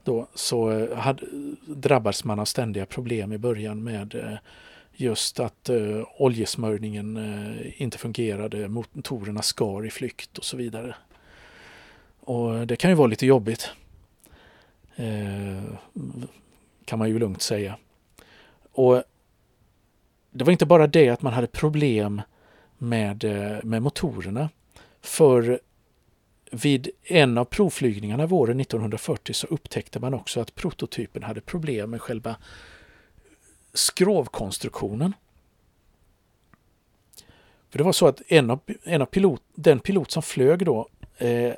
Då, 0.04 0.28
så 0.34 0.88
hade, 0.94 1.26
drabbades 1.66 2.24
man 2.24 2.38
av 2.38 2.44
ständiga 2.44 2.86
problem 2.86 3.32
i 3.32 3.38
början 3.38 3.84
med 3.84 4.14
eh, 4.14 4.38
just 5.00 5.40
att 5.40 5.68
eh, 5.68 6.02
oljesmörjningen 6.18 7.16
eh, 7.16 7.82
inte 7.82 7.98
fungerade, 7.98 8.68
motorerna 8.68 9.42
skar 9.42 9.86
i 9.86 9.90
flykt 9.90 10.38
och 10.38 10.44
så 10.44 10.56
vidare. 10.56 10.94
Och 12.20 12.66
det 12.66 12.76
kan 12.76 12.90
ju 12.90 12.96
vara 12.96 13.06
lite 13.06 13.26
jobbigt. 13.26 13.70
Eh, 14.96 15.74
kan 16.84 16.98
man 16.98 17.08
ju 17.08 17.18
lugnt 17.18 17.42
säga. 17.42 17.76
Och 18.72 19.02
det 20.30 20.44
var 20.44 20.52
inte 20.52 20.66
bara 20.66 20.86
det 20.86 21.08
att 21.08 21.22
man 21.22 21.32
hade 21.32 21.46
problem 21.46 22.22
med, 22.78 23.24
eh, 23.24 23.58
med 23.62 23.82
motorerna. 23.82 24.48
För 25.00 25.60
vid 26.50 26.90
en 27.04 27.38
av 27.38 27.44
provflygningarna 27.44 28.26
våren 28.26 28.60
1940 28.60 29.32
så 29.32 29.46
upptäckte 29.46 30.00
man 30.00 30.14
också 30.14 30.40
att 30.40 30.54
prototypen 30.54 31.22
hade 31.22 31.40
problem 31.40 31.90
med 31.90 32.02
själva 32.02 32.36
skrovkonstruktionen. 33.72 35.14
För 37.70 37.78
det 37.78 37.84
var 37.84 37.92
så 37.92 38.06
att 38.06 38.22
en 38.28 38.50
av, 38.50 38.60
en 38.84 39.02
av 39.02 39.06
pilot, 39.06 39.42
den 39.54 39.80
pilot 39.80 40.10
som 40.10 40.22
flög 40.22 40.64
då 40.64 40.88
eh, 41.18 41.52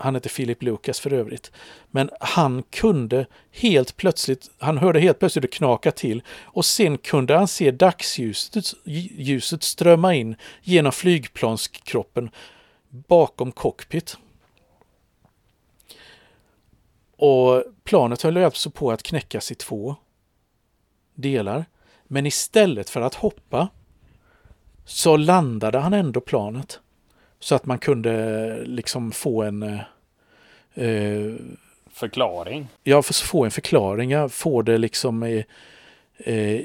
han 0.00 0.14
hette 0.14 0.28
Philip 0.28 0.62
Lucas 0.62 1.00
för 1.00 1.12
övrigt. 1.12 1.52
Men 1.90 2.10
han 2.20 2.62
kunde 2.62 3.26
helt 3.50 3.96
plötsligt, 3.96 4.50
han 4.58 4.78
hörde 4.78 5.00
helt 5.00 5.18
plötsligt 5.18 5.42
det 5.42 5.48
knaka 5.48 5.90
till 5.90 6.22
och 6.42 6.64
sen 6.64 6.98
kunde 6.98 7.36
han 7.36 7.48
se 7.48 7.70
dagsljuset 7.70 8.74
ljuset 8.84 9.62
strömma 9.62 10.14
in 10.14 10.36
genom 10.62 10.92
flygplanskroppen 10.92 12.30
bakom 12.88 13.52
cockpit. 13.52 14.16
Och 17.16 17.64
planet 17.84 18.22
höll 18.22 18.36
alltså 18.36 18.70
på 18.70 18.90
att 18.90 19.02
knäckas 19.02 19.52
i 19.52 19.54
två 19.54 19.96
delar. 21.18 21.64
Men 22.04 22.26
istället 22.26 22.90
för 22.90 23.00
att 23.00 23.14
hoppa 23.14 23.68
så 24.84 25.16
landade 25.16 25.78
han 25.78 25.92
ändå 25.92 26.20
planet. 26.20 26.80
Så 27.40 27.54
att 27.54 27.66
man 27.66 27.78
kunde 27.78 28.64
liksom 28.64 29.12
få 29.12 29.42
en... 29.42 29.62
Eh, 30.74 31.34
förklaring? 31.90 32.68
Ja, 32.82 33.02
för 33.02 33.14
få 33.14 33.44
en 33.44 33.50
förklaring. 33.50 34.10
Ja, 34.10 34.28
få 34.28 34.62
det 34.62 34.78
liksom... 34.78 35.22
Eh, 35.22 35.44
eh, 36.18 36.60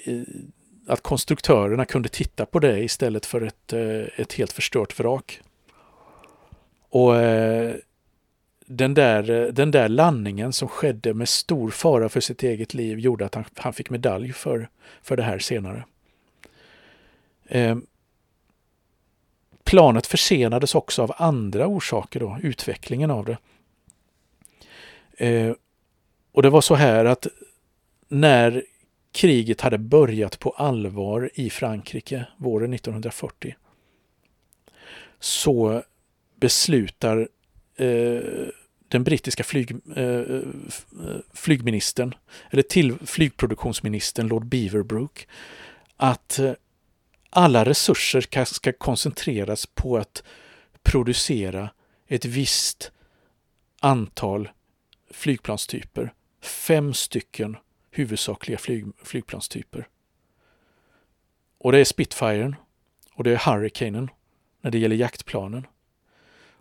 att 0.88 1.02
konstruktörerna 1.02 1.86
kunde 1.86 2.10
titta 2.10 2.46
på 2.46 2.60
det 2.60 2.80
istället 2.80 3.26
för 3.26 3.42
ett, 3.42 3.74
eh, 3.74 4.20
ett 4.20 4.34
helt 4.34 4.52
förstört 4.52 5.00
vrak. 5.00 5.42
Och 6.90 7.16
eh, 7.16 7.76
den 8.78 8.94
där, 8.94 9.52
den 9.52 9.72
där 9.72 9.90
landningen 9.90 10.54
som 10.54 10.68
skedde 10.68 11.14
med 11.14 11.30
stor 11.30 11.70
fara 11.70 12.10
för 12.10 12.20
sitt 12.20 12.44
eget 12.44 12.74
liv 12.74 13.00
gjorde 13.00 13.26
att 13.26 13.36
han, 13.36 13.46
han 13.56 13.74
fick 13.74 13.90
medalj 13.90 14.34
för, 14.34 14.70
för 15.02 15.18
det 15.18 15.24
här 15.24 15.40
senare. 15.40 15.86
Eh, 17.46 17.78
Planet 19.64 20.08
försenades 20.08 20.76
också 20.76 21.02
av 21.02 21.14
andra 21.18 21.68
orsaker, 21.68 22.20
då, 22.20 22.38
utvecklingen 22.44 23.12
av 23.12 23.26
det. 23.26 23.38
Eh, 25.28 25.54
och 26.32 26.42
det 26.42 26.50
var 26.50 26.62
så 26.62 26.76
här 26.76 27.06
att 27.06 27.28
när 28.08 28.64
kriget 29.12 29.62
hade 29.62 29.78
börjat 29.78 30.40
på 30.40 30.50
allvar 30.50 31.30
i 31.34 31.50
Frankrike 31.50 32.26
våren 32.38 32.74
1940 32.74 33.56
så 35.20 35.84
beslutar 36.36 37.28
eh, 37.76 38.20
den 38.94 39.04
brittiska 39.04 39.44
flyg, 39.44 39.72
eh, 39.96 40.06
eh, 40.06 40.42
flygministern, 41.34 42.16
eller 42.50 42.64
till 42.64 42.98
flygproduktionsministern 43.06 44.28
Lord 44.28 44.46
Beaverbrook, 44.46 45.28
att 45.98 46.40
eh, 46.40 46.54
alla 47.30 47.66
resurser 47.66 48.46
ska 48.46 48.74
koncentreras 48.74 49.66
på 49.66 49.98
att 49.98 50.24
producera 50.84 51.70
ett 52.08 52.26
visst 52.26 52.92
antal 53.80 54.50
flygplanstyper. 55.12 56.14
Fem 56.42 56.94
stycken 56.94 57.58
huvudsakliga 57.92 58.58
flyg, 58.58 58.86
flygplanstyper 59.04 59.88
Och 61.58 61.72
det 61.72 61.80
är 61.80 61.86
Spitfiren 61.86 62.56
och 63.14 63.24
det 63.24 63.32
är 63.32 63.52
Hurricanen 63.52 64.10
när 64.62 64.72
det 64.72 64.80
gäller 64.80 64.96
jaktplanen. 64.96 65.68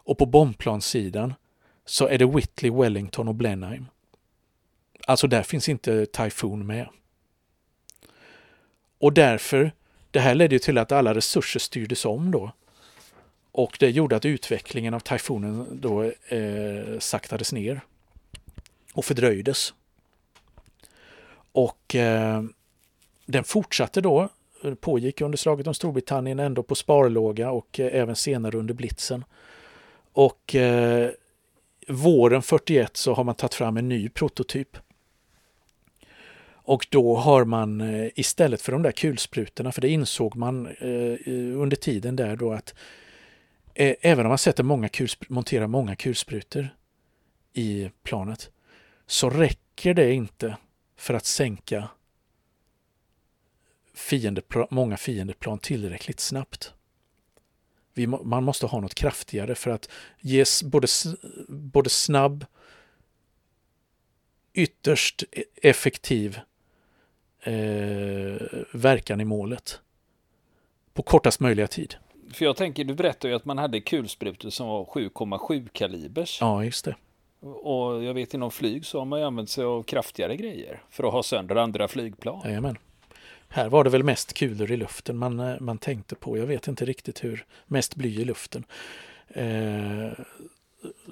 Och 0.05 0.19
på 0.19 0.27
bombplanssidan 0.27 1.35
så 1.85 2.09
är 2.09 2.19
det 2.19 2.27
Whitley, 2.27 2.73
Wellington 2.73 3.29
och 3.29 3.35
Blenheim. 3.35 3.87
Alltså 5.07 5.27
där 5.27 5.43
finns 5.43 5.69
inte 5.69 6.07
Typhoon 6.07 6.67
med. 6.67 6.89
Och 8.99 9.13
därför, 9.13 9.73
det 10.11 10.21
här 10.21 10.35
ledde 10.35 10.59
till 10.59 10.79
att 10.79 10.93
alla 10.93 11.15
resurser 11.15 11.61
styrdes 11.61 12.05
om 12.05 12.31
då. 12.31 12.53
Och 13.53 13.77
det 13.81 13.91
gjorde 13.91 14.17
att 14.17 14.25
utvecklingen 14.25 14.95
av 14.95 15.01
Typhoonen 15.01 15.81
då 15.81 16.03
eh, 16.29 16.99
saktades 16.99 17.53
ner 17.53 17.81
och 18.95 19.05
fördröjdes. 19.05 19.75
Och 21.53 21.95
eh, 21.95 22.43
den 23.27 23.45
fortsatte 23.45 24.01
då, 24.01 24.29
pågick 24.81 25.21
under 25.21 25.39
slaget 25.39 25.67
om 25.67 25.75
Storbritannien 25.75 26.39
ändå 26.39 26.63
på 26.63 26.75
sparlåga 26.75 27.51
och 27.51 27.81
eh, 27.81 28.01
även 28.01 28.17
senare 28.17 28.59
under 28.59 28.75
blitzen. 28.75 29.25
Och 30.13 30.55
eh, 30.55 31.11
våren 31.89 32.43
41 32.43 32.97
så 32.97 33.15
har 33.15 33.25
man 33.25 33.35
tagit 33.35 33.55
fram 33.55 33.77
en 33.77 33.89
ny 33.89 34.09
prototyp. 34.09 34.77
Och 36.65 36.87
då 36.91 37.17
har 37.17 37.45
man 37.45 37.81
eh, 37.81 38.11
istället 38.15 38.63
för 38.63 38.73
de 38.73 38.83
där 38.83 38.93
kulsprutorna, 38.93 39.73
för 39.73 39.81
det 39.81 39.89
insåg 39.89 40.37
man 40.37 40.67
eh, 40.67 41.19
under 41.61 41.77
tiden 41.77 42.17
där 42.17 42.37
då 42.37 42.53
att 42.53 42.75
eh, 43.75 43.95
även 44.01 44.27
om 44.27 44.29
man 44.29 44.39
sätter 44.39 44.63
många 44.63 44.89
monterar 45.29 45.67
många 45.67 45.97
kulsprutor 45.97 46.69
i 47.53 47.91
planet 48.03 48.51
så 49.07 49.31
räcker 49.31 49.95
det 49.95 50.13
inte 50.13 50.57
för 50.97 51.15
att 51.15 51.25
sänka 51.25 51.89
fiendeplan, 53.95 54.67
många 54.71 54.97
fiendeplan 54.97 55.59
tillräckligt 55.59 56.21
snabbt. 56.21 56.75
Vi, 57.95 58.07
man 58.07 58.45
måste 58.45 58.67
ha 58.67 58.81
något 58.81 58.95
kraftigare 58.95 59.55
för 59.55 59.71
att 59.71 59.91
ge 60.21 60.45
både, 60.65 60.87
både 61.49 61.91
snabb, 61.91 62.47
ytterst 64.55 65.25
e-, 65.31 65.43
effektiv 65.63 66.41
eh, 67.41 67.53
verkan 68.73 69.21
i 69.21 69.25
målet 69.25 69.81
på 70.95 71.03
kortast 71.03 71.41
möjliga 71.41 71.67
tid. 71.67 71.95
För 72.33 72.45
jag 72.45 72.57
tänker, 72.57 72.85
du 72.85 72.95
berättade 72.95 73.29
ju 73.29 73.37
att 73.37 73.45
man 73.45 73.59
hade 73.59 73.81
kulsprutor 73.81 74.51
som 74.51 74.69
var 74.69 74.85
7,7 74.85 75.69
kalibers. 75.73 76.39
Ja, 76.41 76.65
just 76.65 76.85
det. 76.85 76.97
Och 77.41 78.05
jag 78.05 78.15
vet 78.15 78.35
inom 78.35 78.51
flyg 78.51 78.87
så 78.87 78.99
har 78.99 79.05
man 79.05 79.19
ju 79.19 79.25
använt 79.25 79.51
sig 79.51 79.65
av 79.65 79.83
kraftigare 79.83 80.37
grejer 80.37 80.83
för 80.91 81.05
att 81.05 81.13
ha 81.13 81.23
sönder 81.23 81.57
andra 81.57 81.89
flygplan. 81.89 82.41
Jajamän. 82.45 82.79
Här 83.55 83.69
var 83.69 83.85
det 83.85 83.91
väl 83.91 84.03
mest 84.03 84.33
kulor 84.33 84.71
i 84.71 84.77
luften 84.77 85.19
man, 85.19 85.41
eh, 85.41 85.61
man 85.61 85.79
tänkte 85.79 86.15
på. 86.15 86.39
Jag 86.39 86.47
vet 86.47 86.69
inte 86.69 86.85
riktigt 86.85 87.25
hur. 87.25 87.47
Mest 87.67 87.95
bly 87.95 88.21
i 88.21 88.25
luften. 88.25 88.65
Eh, 89.29 90.13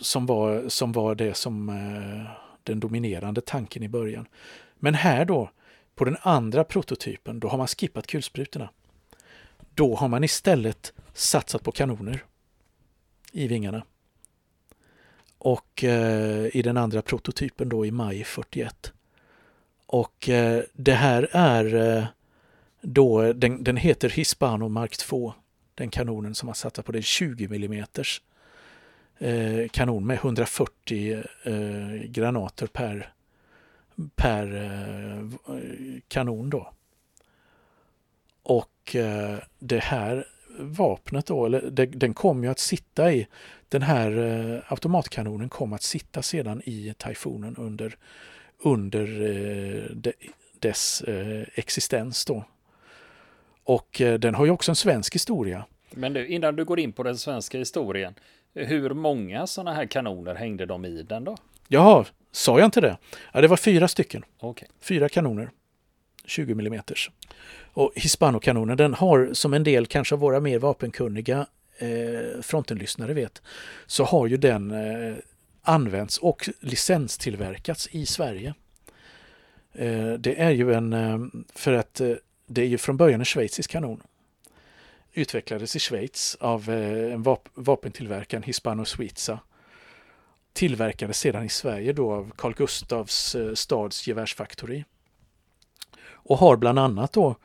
som, 0.00 0.26
var, 0.26 0.68
som 0.68 0.92
var 0.92 1.14
det 1.14 1.34
som 1.34 1.68
eh, 1.68 2.30
den 2.62 2.80
dominerande 2.80 3.40
tanken 3.40 3.82
i 3.82 3.88
början. 3.88 4.26
Men 4.78 4.94
här 4.94 5.24
då, 5.24 5.50
på 5.94 6.04
den 6.04 6.16
andra 6.22 6.64
prototypen, 6.64 7.40
då 7.40 7.48
har 7.48 7.58
man 7.58 7.66
skippat 7.66 8.06
kulsprutorna. 8.06 8.70
Då 9.74 9.94
har 9.94 10.08
man 10.08 10.24
istället 10.24 10.92
satsat 11.12 11.62
på 11.62 11.72
kanoner 11.72 12.24
i 13.32 13.46
vingarna. 13.46 13.82
Och 15.38 15.84
eh, 15.84 16.56
i 16.56 16.62
den 16.62 16.76
andra 16.76 17.02
prototypen 17.02 17.68
då 17.68 17.86
i 17.86 17.90
maj 17.90 18.24
41. 18.24 18.92
Och 19.86 20.28
eh, 20.28 20.62
det 20.72 20.94
här 20.94 21.28
är 21.32 21.96
eh, 21.96 22.04
då, 22.80 23.32
den, 23.32 23.64
den 23.64 23.76
heter 23.76 24.08
Hispano 24.08 24.68
Mark 24.68 24.96
2, 24.96 25.34
den 25.74 25.90
kanonen 25.90 26.34
som 26.34 26.46
man 26.46 26.54
satte 26.54 26.82
på. 26.82 26.92
Det 26.92 26.98
är 26.98 27.02
20 27.02 27.44
mm 27.44 27.84
eh, 29.18 29.68
kanon 29.68 30.06
med 30.06 30.16
140 30.16 31.22
eh, 31.42 32.02
granater 32.04 32.66
per, 32.66 33.12
per 34.14 34.54
eh, 34.56 35.38
kanon 36.08 36.50
då. 36.50 36.72
Och 38.42 38.96
eh, 38.96 39.38
det 39.58 39.82
här 39.82 40.26
vapnet 40.58 41.26
då, 41.26 41.46
eller 41.46 41.70
det, 41.70 41.86
den 41.86 42.14
kom 42.14 42.44
ju 42.44 42.50
att 42.50 42.58
sitta 42.58 43.12
i, 43.12 43.26
den 43.70 43.82
här 43.82 44.18
eh, 44.18 44.72
automatkanonen 44.72 45.48
kom 45.48 45.72
att 45.72 45.82
sitta 45.82 46.22
sedan 46.22 46.62
i 46.64 46.94
Typhonen 46.98 47.56
under, 47.56 47.96
under 48.58 49.06
eh, 49.22 49.96
de, 49.96 50.12
dess 50.58 51.02
eh, 51.02 51.46
existens 51.54 52.24
då. 52.24 52.44
Och 53.70 54.00
eh, 54.00 54.18
den 54.18 54.34
har 54.34 54.44
ju 54.44 54.50
också 54.50 54.72
en 54.72 54.76
svensk 54.76 55.14
historia. 55.14 55.66
Men 55.90 56.12
du, 56.12 56.26
innan 56.26 56.56
du 56.56 56.64
går 56.64 56.80
in 56.80 56.92
på 56.92 57.02
den 57.02 57.18
svenska 57.18 57.58
historien, 57.58 58.14
hur 58.54 58.90
många 58.90 59.46
sådana 59.46 59.72
här 59.72 59.86
kanoner 59.86 60.34
hängde 60.34 60.66
de 60.66 60.84
i 60.84 61.02
den 61.02 61.24
då? 61.24 61.36
Jaha, 61.68 62.04
sa 62.32 62.58
jag 62.58 62.66
inte 62.66 62.80
det? 62.80 62.96
Ja, 63.32 63.40
det 63.40 63.48
var 63.48 63.56
fyra 63.56 63.88
stycken. 63.88 64.24
Okay. 64.40 64.68
Fyra 64.80 65.08
kanoner. 65.08 65.50
20 66.24 66.52
mm. 66.52 66.80
Och 67.72 67.92
Hispano-kanonen, 67.94 68.76
den 68.76 68.94
har 68.94 69.30
som 69.32 69.54
en 69.54 69.64
del 69.64 69.86
kanske 69.86 70.14
av 70.14 70.20
våra 70.20 70.40
mer 70.40 70.58
vapenkunniga 70.58 71.46
eh, 71.78 72.40
frontenlyssnare 72.42 73.14
vet, 73.14 73.42
så 73.86 74.04
har 74.04 74.26
ju 74.26 74.36
den 74.36 74.70
eh, 74.70 75.14
använts 75.62 76.18
och 76.18 76.48
licenstillverkats 76.60 77.88
i 77.92 78.06
Sverige. 78.06 78.54
Eh, 79.72 80.12
det 80.12 80.40
är 80.40 80.50
ju 80.50 80.74
en, 80.74 80.92
eh, 80.92 81.18
för 81.54 81.72
att 81.72 82.00
eh, 82.00 82.14
det 82.52 82.62
är 82.62 82.66
ju 82.66 82.78
från 82.78 82.96
början 82.96 83.20
en 83.20 83.24
schweizisk 83.24 83.70
kanon. 83.70 84.02
Utvecklades 85.12 85.76
i 85.76 85.78
Schweiz 85.78 86.36
av 86.40 86.70
eh, 86.70 87.12
en 87.12 87.22
vap 87.22 87.48
vapentillverkaren 87.54 88.42
Hispano 88.42 88.84
Suiza. 88.84 89.38
Tillverkades 90.52 91.18
sedan 91.18 91.44
i 91.44 91.48
Sverige 91.48 91.92
då 91.92 92.12
av 92.12 92.30
Carl 92.36 92.54
Gustavs 92.54 93.34
eh, 93.34 93.54
stads 93.54 94.06
gevärsfaktori. 94.06 94.84
Och 96.02 96.38
har 96.38 96.56
bland 96.56 96.78
annat 96.78 97.12
då 97.12 97.36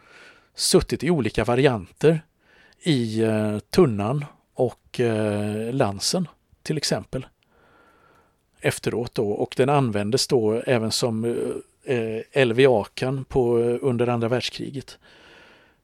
suttit 0.55 1.03
i 1.03 1.09
olika 1.09 1.43
varianter 1.43 2.21
i 2.81 3.21
eh, 3.21 3.59
tunnan 3.59 4.25
och 4.53 4.99
eh, 4.99 5.73
lansen 5.73 6.27
till 6.63 6.77
exempel. 6.77 7.25
Efteråt 8.59 9.15
då 9.15 9.31
och 9.31 9.53
den 9.57 9.69
användes 9.69 10.27
då 10.27 10.53
även 10.53 10.91
som 10.91 11.25
eh, 11.25 11.33
eh, 11.85 12.45
LVA-kan 12.45 13.25
på, 13.25 13.59
eh, 13.59 13.77
under 13.81 14.07
andra 14.07 14.27
världskriget. 14.27 14.97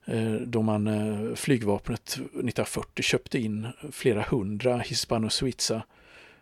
Eh, 0.06 0.34
då 0.34 0.62
man 0.62 0.88
eh, 0.88 1.36
flygvapnet 1.36 2.10
1940 2.10 3.04
köpte 3.04 3.40
in 3.40 3.68
flera 3.92 4.22
hundra 4.22 4.78
Hispano 4.78 5.30
Suiza 5.30 5.84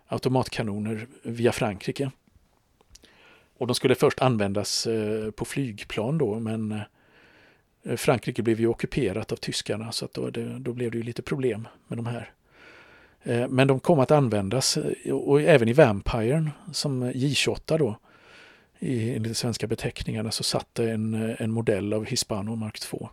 automatkanoner 0.08 1.08
via 1.24 1.52
Frankrike. 1.52 2.12
Och 3.58 3.68
de 3.68 3.76
skulle 3.76 3.96
först 3.96 4.22
användas 4.22 4.88
eh, 4.88 5.32
på 5.32 5.46
flygplan 5.46 6.18
då 6.18 6.40
men 6.40 6.82
eh, 7.84 7.96
Frankrike 7.96 8.42
blev 8.42 8.60
ju 8.60 8.68
ockuperat 8.68 9.32
av 9.32 9.36
tyskarna 9.36 9.92
så 9.92 10.06
att 10.06 10.14
då, 10.14 10.30
det, 10.30 10.60
då 10.60 10.74
blev 10.74 10.92
det 10.92 10.98
ju 10.98 11.04
lite 11.04 11.22
problem 11.22 11.68
med 11.88 11.98
de 11.98 12.06
här. 12.06 12.32
Men 13.50 13.68
de 13.68 13.80
kom 13.80 14.00
att 14.00 14.12
användas 14.12 14.78
och 15.12 15.42
även 15.42 15.68
i 15.68 15.74
Vampiren 15.74 16.50
som 16.72 17.04
J28 17.04 17.78
då. 17.78 17.96
I, 18.80 19.16
enligt 19.16 19.32
de 19.32 19.36
svenska 19.36 19.68
beteckningarna 19.68 20.32
så 20.32 20.44
satt 20.44 20.76
det 20.76 20.92
en, 20.92 21.36
en 21.40 21.52
modell 21.52 21.94
av 21.94 22.06
Hispano 22.06 22.56
Mark 22.56 22.80
2. 22.80 23.10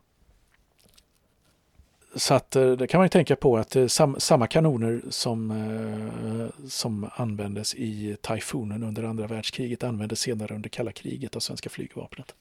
Så 2.17 2.35
att 2.35 2.57
eh, 2.57 2.71
det 2.71 2.87
kan 2.87 2.99
man 2.99 3.05
ju 3.05 3.09
tänka 3.09 3.37
på 3.37 3.57
att 3.57 3.77
eh, 3.77 3.87
sam, 3.87 4.17
samma 4.19 4.47
kanoner 4.47 5.03
som, 5.11 5.51
eh, 5.51 6.69
som 6.69 7.11
användes 7.15 7.75
i 7.75 8.17
Typhonen 8.21 8.83
under 8.83 9.03
andra 9.03 9.27
världskriget 9.27 9.85
användes 9.85 10.21
senare 10.21 10.55
under 10.55 10.69
kalla 10.69 10.93
kriget 10.93 11.37
av 11.37 11.41
svenska 11.41 11.71
flygvapnet. 11.71 12.35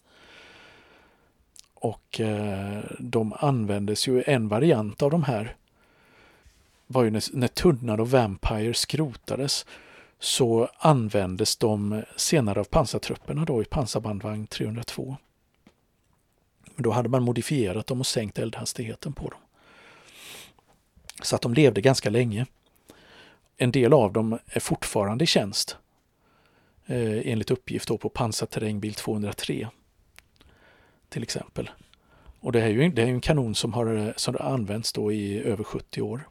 Och 1.74 2.22
de 3.00 3.34
användes 3.40 4.08
ju, 4.08 4.24
en 4.28 4.48
variant 4.48 5.02
av 5.02 5.12
de 5.12 5.24
här 5.24 5.56
var 6.88 7.04
ju 7.04 7.10
när, 7.10 7.24
när 7.34 7.48
Tunnan 7.48 8.00
och 8.00 8.12
Vampire 8.12 8.74
skrotades 8.74 9.66
så 10.20 10.70
användes 10.78 11.58
de 11.58 12.04
senare 12.16 12.60
av 12.60 12.64
pansartrupperna 12.64 13.46
då 13.46 13.62
i 13.62 13.66
pansarbandvagn 13.66 14.48
302. 14.48 15.18
Men 16.76 16.84
då 16.84 16.92
hade 16.92 17.10
man 17.10 17.24
modifierat 17.24 17.88
dem 17.88 18.00
och 18.00 18.08
sänkt 18.08 18.40
eldhastigheten 18.40 19.14
på 19.14 19.30
dem. 19.30 19.40
Så 21.22 21.36
att 21.36 21.42
de 21.42 21.54
levde 21.54 21.82
ganska 21.82 22.10
länge. 22.10 22.46
En 23.58 23.72
del 23.72 23.94
av 23.94 24.14
dem 24.14 24.40
är 24.46 24.60
fortfarande 24.60 25.24
i 25.24 25.28
tjänst. 25.28 25.78
Eh, 26.86 27.32
enligt 27.32 27.52
uppgift 27.52 27.88
då 27.88 27.98
på 27.98 28.10
pansarterrängbil 28.10 28.94
203 28.94 29.70
till 31.10 31.24
exempel. 31.24 31.70
Och 32.40 32.52
det 32.52 32.62
är 32.62 32.68
ju, 32.68 32.90
det 32.90 33.02
är 33.02 33.08
en 33.08 33.22
kanon 33.22 33.56
som 33.56 33.74
har, 33.74 34.14
som 34.16 34.36
har 34.40 34.46
använts 34.46 34.94
då 34.94 35.12
i 35.12 35.40
över 35.44 35.64
70 35.64 36.02
år. 36.02 36.28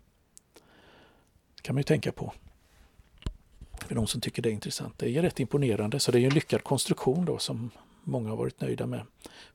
Det 1.56 1.62
kan 1.62 1.74
man 1.74 1.80
ju 1.80 1.84
tänka 1.84 2.12
på. 2.12 2.32
För 3.86 3.94
de 3.94 4.06
som 4.06 4.20
tycker 4.20 4.42
det 4.42 4.48
är 4.48 4.52
intressant. 4.52 4.94
Det 4.98 5.16
är 5.16 5.22
rätt 5.22 5.40
imponerande, 5.40 6.00
så 6.00 6.12
det 6.12 6.20
är 6.20 6.26
en 6.26 6.34
lyckad 6.34 6.64
konstruktion 6.64 7.24
då 7.24 7.38
som 7.38 7.70
många 8.04 8.28
har 8.30 8.36
varit 8.36 8.60
nöjda 8.60 8.86
med. 8.86 9.02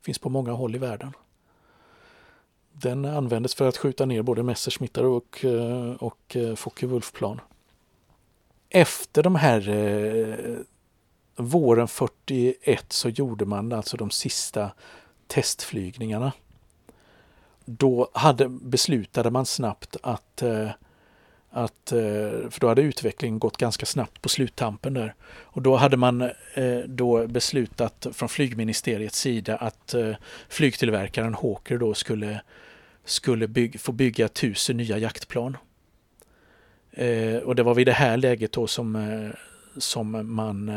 Finns 0.02 0.18
på 0.18 0.28
många 0.28 0.52
håll 0.52 0.74
i 0.74 0.78
världen. 0.78 1.12
den 2.72 3.04
användes 3.04 3.54
för 3.54 3.68
att 3.68 3.76
skjuta 3.76 4.06
ner 4.06 4.22
både 4.22 4.42
Messerschmittar 4.42 5.04
och, 5.04 5.44
eh, 5.44 5.92
och 5.92 6.36
eh, 6.36 6.54
Focke-Wulf-plan. 6.54 7.40
Efter 8.68 9.22
de 9.22 9.34
här 9.34 9.68
eh, 9.68 10.56
våren 11.36 11.88
41 11.88 12.92
så 12.92 13.08
gjorde 13.08 13.44
man 13.44 13.72
alltså 13.72 13.96
de 13.96 14.10
sista 14.10 14.70
testflygningarna. 15.26 16.32
Då 17.64 18.10
hade, 18.12 18.48
beslutade 18.48 19.30
man 19.30 19.46
snabbt 19.46 19.96
att 20.02 20.42
eh, 20.42 20.70
att, 21.50 21.92
eh, 21.92 21.98
för 22.50 22.60
då 22.60 22.68
hade 22.68 22.82
utvecklingen 22.82 23.38
gått 23.38 23.56
ganska 23.56 23.86
snabbt 23.86 24.22
på 24.22 24.28
sluttampen 24.28 24.94
där. 24.94 25.14
Och 25.22 25.62
då 25.62 25.76
hade 25.76 25.96
man 25.96 26.20
eh, 26.54 26.78
då 26.86 27.26
beslutat 27.26 28.06
från 28.12 28.28
flygministeriets 28.28 29.18
sida 29.18 29.56
att 29.56 29.94
eh, 29.94 30.14
flygtillverkaren 30.48 31.34
Hawker 31.34 31.78
då 31.78 31.94
skulle, 31.94 32.40
skulle 33.04 33.48
bygg, 33.48 33.80
få 33.80 33.92
bygga 33.92 34.28
tusen 34.28 34.76
nya 34.76 34.98
jaktplan. 34.98 35.56
Och 37.44 37.54
det 37.54 37.62
var 37.62 37.74
vid 37.74 37.86
det 37.86 37.92
här 37.92 38.16
läget 38.16 38.52
då 38.52 38.66
som, 38.66 39.32
som 39.78 40.34
man 40.34 40.72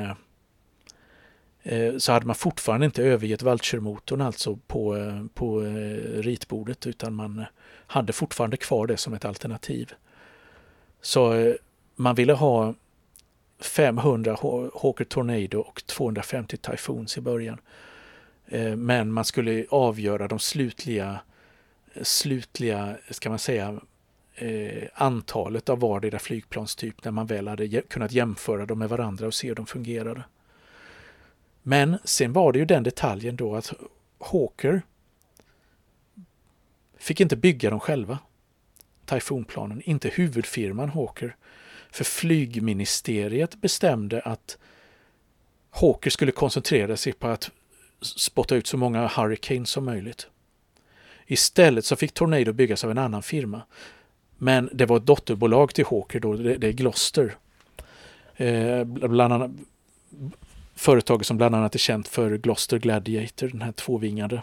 så 1.97 2.11
hade 2.11 2.25
man 2.25 2.35
fortfarande 2.35 2.85
inte 2.85 3.03
övergett 3.03 3.41
Vulture-motorn 3.41 4.21
alltså 4.21 4.55
på, 4.67 4.97
på 5.33 5.59
ritbordet 6.15 6.87
utan 6.87 7.13
man 7.13 7.45
hade 7.87 8.13
fortfarande 8.13 8.57
kvar 8.57 8.87
det 8.87 8.97
som 8.97 9.13
ett 9.13 9.25
alternativ. 9.25 9.93
Så 11.03 11.33
eh, 11.33 11.53
man 11.95 12.15
ville 12.15 12.33
ha 12.33 12.73
500 13.59 14.37
Hawker 14.73 15.03
Tornado 15.03 15.59
och 15.59 15.85
250 15.85 16.57
Typhoons 16.57 17.17
i 17.17 17.21
början. 17.21 17.57
Eh, 18.47 18.75
men 18.75 19.11
man 19.11 19.25
skulle 19.25 19.65
avgöra 19.69 20.27
de 20.27 20.39
slutliga, 20.39 21.19
slutliga 22.01 22.97
ska 23.09 23.29
man 23.29 23.39
säga, 23.39 23.81
eh, 24.35 24.83
antalet 24.93 25.69
av 25.69 25.79
vardera 25.79 26.19
flygplanstyp 26.19 27.03
när 27.03 27.11
man 27.11 27.27
väl 27.27 27.47
hade 27.47 27.81
kunnat 27.81 28.11
jämföra 28.11 28.65
dem 28.65 28.79
med 28.79 28.89
varandra 28.89 29.27
och 29.27 29.33
se 29.33 29.47
hur 29.47 29.55
de 29.55 29.65
fungerade. 29.65 30.23
Men 31.61 31.97
sen 32.03 32.33
var 32.33 32.51
det 32.51 32.59
ju 32.59 32.65
den 32.65 32.83
detaljen 32.83 33.35
då 33.35 33.55
att 33.55 33.73
Hawker 34.19 34.81
fick 36.97 37.21
inte 37.21 37.35
bygga 37.35 37.69
dem 37.69 37.79
själva. 37.79 38.19
Typhoonplanen, 39.05 39.81
inte 39.85 40.09
huvudfirman 40.09 40.89
Hawker. 40.89 41.35
För 41.91 42.03
flygministeriet 42.03 43.61
bestämde 43.61 44.21
att 44.21 44.57
Hawker 45.69 46.09
skulle 46.09 46.31
koncentrera 46.31 46.97
sig 46.97 47.13
på 47.13 47.27
att 47.27 47.51
spotta 48.01 48.55
ut 48.55 48.67
så 48.67 48.77
många 48.77 49.07
hurricanes 49.07 49.69
som 49.69 49.85
möjligt. 49.85 50.27
Istället 51.25 51.85
så 51.85 51.95
fick 51.95 52.13
Tornado 52.13 52.53
byggas 52.53 52.83
av 52.83 52.91
en 52.91 52.97
annan 52.97 53.23
firma. 53.23 53.61
Men 54.37 54.69
det 54.73 54.85
var 54.85 54.97
ett 54.97 55.05
dotterbolag 55.05 55.73
till 55.73 55.85
Hawker 55.85 56.19
då, 56.19 56.33
det, 56.33 56.67
är 56.67 56.71
Gloster. 56.71 57.35
Eh, 58.35 58.83
bland 58.83 59.33
annat, 59.33 59.51
företaget 60.75 61.27
som 61.27 61.37
bland 61.37 61.55
annat 61.55 61.75
är 61.75 61.79
känt 61.79 62.07
för 62.07 62.37
Gloster 62.37 62.79
Gladiator, 62.79 63.47
den 63.47 63.61
här 63.61 63.71
tvåvingade 63.71 64.41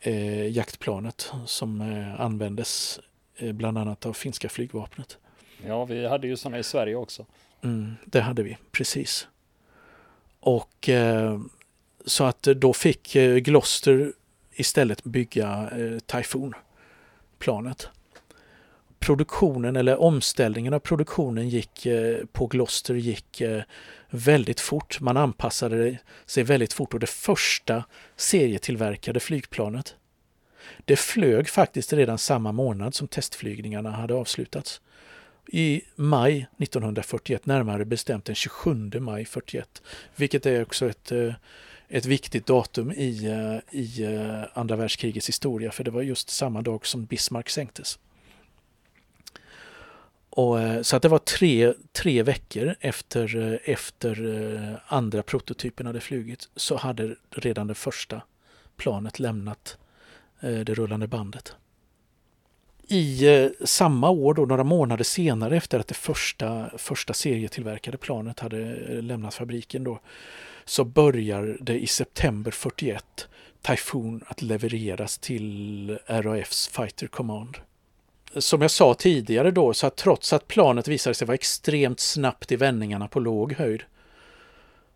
eh, 0.00 0.48
jaktplanet 0.48 1.32
som 1.46 1.80
eh, 1.80 2.20
användes 2.20 3.00
bland 3.40 3.78
annat 3.78 4.06
av 4.06 4.12
finska 4.12 4.48
flygvapnet. 4.48 5.18
Ja, 5.66 5.84
vi 5.84 6.06
hade 6.06 6.26
ju 6.26 6.36
sådana 6.36 6.58
i 6.58 6.62
Sverige 6.62 6.94
också. 6.94 7.26
Mm, 7.62 7.94
det 8.04 8.20
hade 8.20 8.42
vi, 8.42 8.56
precis. 8.72 9.28
Och 10.40 10.88
eh, 10.88 11.40
så 12.06 12.24
att 12.24 12.42
då 12.42 12.72
fick 12.72 13.16
eh, 13.16 13.36
Gloster 13.36 14.12
istället 14.52 15.04
bygga 15.04 15.70
eh, 15.70 15.98
Typhoon-planet. 15.98 17.88
Produktionen 18.98 19.76
eller 19.76 20.00
omställningen 20.00 20.74
av 20.74 20.78
produktionen 20.78 21.48
gick 21.48 21.86
eh, 21.86 22.24
på 22.32 22.46
Gloster 22.46 22.94
gick 22.94 23.40
eh, 23.40 23.62
väldigt 24.10 24.60
fort. 24.60 25.00
Man 25.00 25.16
anpassade 25.16 25.98
sig 26.26 26.44
väldigt 26.44 26.72
fort 26.72 26.94
och 26.94 27.00
det 27.00 27.10
första 27.10 27.84
serietillverkade 28.16 29.20
flygplanet 29.20 29.96
det 30.84 30.96
flög 30.96 31.48
faktiskt 31.48 31.92
redan 31.92 32.18
samma 32.18 32.52
månad 32.52 32.94
som 32.94 33.08
testflygningarna 33.08 33.90
hade 33.90 34.14
avslutats. 34.14 34.80
I 35.48 35.82
maj 35.96 36.46
1941, 36.58 37.46
närmare 37.46 37.84
bestämt 37.84 38.24
den 38.24 38.34
27 38.34 38.90
maj 39.00 39.24
41, 39.24 39.82
vilket 40.16 40.46
är 40.46 40.62
också 40.62 40.88
ett, 40.88 41.12
eh, 41.12 41.34
ett 41.88 42.06
viktigt 42.06 42.46
datum 42.46 42.92
i, 42.92 43.26
eh, 43.26 43.78
i 43.80 44.04
eh, 44.04 44.58
andra 44.58 44.76
världskrigets 44.76 45.28
historia, 45.28 45.72
för 45.72 45.84
det 45.84 45.90
var 45.90 46.02
just 46.02 46.30
samma 46.30 46.62
dag 46.62 46.86
som 46.86 47.04
Bismarck 47.04 47.50
sänktes. 47.50 47.98
Och, 50.30 50.58
så 50.82 50.96
att 50.96 51.02
det 51.02 51.08
var 51.08 51.18
tre, 51.18 51.72
tre 51.92 52.22
veckor 52.22 52.74
efter, 52.80 53.60
efter 53.64 54.80
andra 54.86 55.22
prototypen 55.22 55.86
hade 55.86 56.00
flugit 56.00 56.48
så 56.56 56.76
hade 56.76 57.16
redan 57.30 57.66
det 57.66 57.74
första 57.74 58.22
planet 58.76 59.18
lämnat 59.18 59.78
Eh, 60.40 60.58
det 60.58 60.74
rullande 60.74 61.06
bandet. 61.06 61.56
I 62.88 63.28
eh, 63.28 63.50
samma 63.64 64.10
år, 64.10 64.34
då, 64.34 64.46
några 64.46 64.64
månader 64.64 65.04
senare 65.04 65.56
efter 65.56 65.80
att 65.80 65.88
det 65.88 65.94
första, 65.94 66.70
första 66.78 67.14
serietillverkade 67.14 67.96
planet 67.96 68.40
hade 68.40 68.76
eh, 68.76 69.02
lämnat 69.02 69.34
fabriken, 69.34 69.84
då, 69.84 70.00
så 70.64 70.84
börjar 70.84 71.58
det 71.60 71.82
i 71.82 71.86
september 71.86 72.50
41 72.50 73.28
Typhoon 73.62 74.24
att 74.26 74.42
levereras 74.42 75.18
till 75.18 75.98
RAFs 76.06 76.68
Fighter 76.68 77.06
Command. 77.06 77.56
Som 78.36 78.62
jag 78.62 78.70
sa 78.70 78.94
tidigare 78.94 79.50
då, 79.50 79.74
så 79.74 79.86
att 79.86 79.96
trots 79.96 80.32
att 80.32 80.48
planet 80.48 80.88
visade 80.88 81.14
sig 81.14 81.26
vara 81.26 81.34
extremt 81.34 82.00
snabbt 82.00 82.52
i 82.52 82.56
vändningarna 82.56 83.08
på 83.08 83.20
låg 83.20 83.52
höjd, 83.52 83.82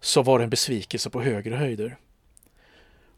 så 0.00 0.22
var 0.22 0.38
det 0.38 0.44
en 0.44 0.50
besvikelse 0.50 1.10
på 1.10 1.22
högre 1.22 1.54
höjder. 1.54 1.96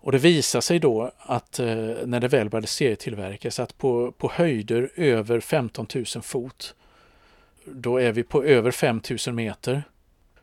Och 0.03 0.13
det 0.13 0.19
visar 0.19 0.61
sig 0.61 0.79
då 0.79 1.13
att 1.19 1.59
eh, 1.59 1.67
när 2.05 2.21
det 2.21 2.29
väl 2.29 2.51
började 2.51 2.67
serietillverkas 2.67 3.61
att 3.61 3.79
på, 3.79 4.13
på 4.13 4.31
höjder 4.35 4.91
över 4.97 5.41
15 5.41 5.87
000 5.95 6.05
fot, 6.05 6.75
då 7.65 7.97
är 7.99 8.13
vi 8.13 8.23
på 8.23 8.45
över 8.45 8.71
5 8.71 9.01
000 9.27 9.35
meter, 9.35 9.83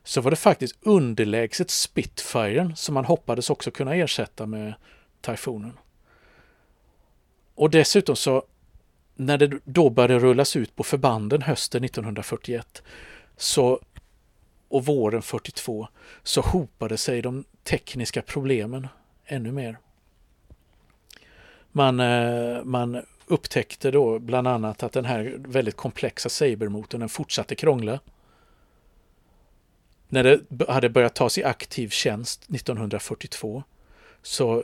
så 0.04 0.22
var 0.22 0.32
det 0.32 0.38
faktiskt 0.38 0.76
underlägset 0.82 1.70
Spitfiren 1.70 2.76
som 2.76 2.94
man 2.94 3.06
hoppades 3.06 3.50
också 3.50 3.72
kunna 3.72 3.96
ersätta 3.96 4.46
med 4.46 4.74
Typhonen. 5.22 5.74
Och 7.56 7.70
dessutom 7.70 8.16
så 8.16 8.44
när 9.16 9.38
det 9.38 9.60
då 9.64 9.90
började 9.90 10.20
rullas 10.20 10.56
ut 10.56 10.76
på 10.76 10.84
förbanden 10.84 11.42
hösten 11.42 11.84
1941 11.84 12.84
så, 13.38 13.80
och 14.68 14.86
våren 14.86 15.22
42 15.22 15.88
så 16.24 16.42
hopade 16.42 16.98
sig 16.98 17.22
de 17.22 17.44
tekniska 17.64 18.22
problemen 18.22 18.88
ännu 19.30 19.52
mer. 19.52 19.78
Man, 21.72 22.00
eh, 22.00 22.64
man 22.64 23.02
upptäckte 23.26 23.92
då 23.92 24.20
bland 24.20 24.48
annat 24.48 24.84
att 24.84 24.92
den 24.92 25.06
här 25.06 25.36
väldigt 25.38 25.76
komplexa 25.76 26.30
sabermotorn 26.30 27.00
den 27.00 27.10
fortsatte 27.10 27.56
krångla. 27.56 28.00
När 30.08 30.24
det 30.24 30.72
hade 30.72 30.90
börjat 30.90 31.16
tas 31.16 31.38
i 31.38 31.44
aktiv 31.44 31.90
tjänst 31.90 32.50
1942 32.50 33.64
så 34.22 34.64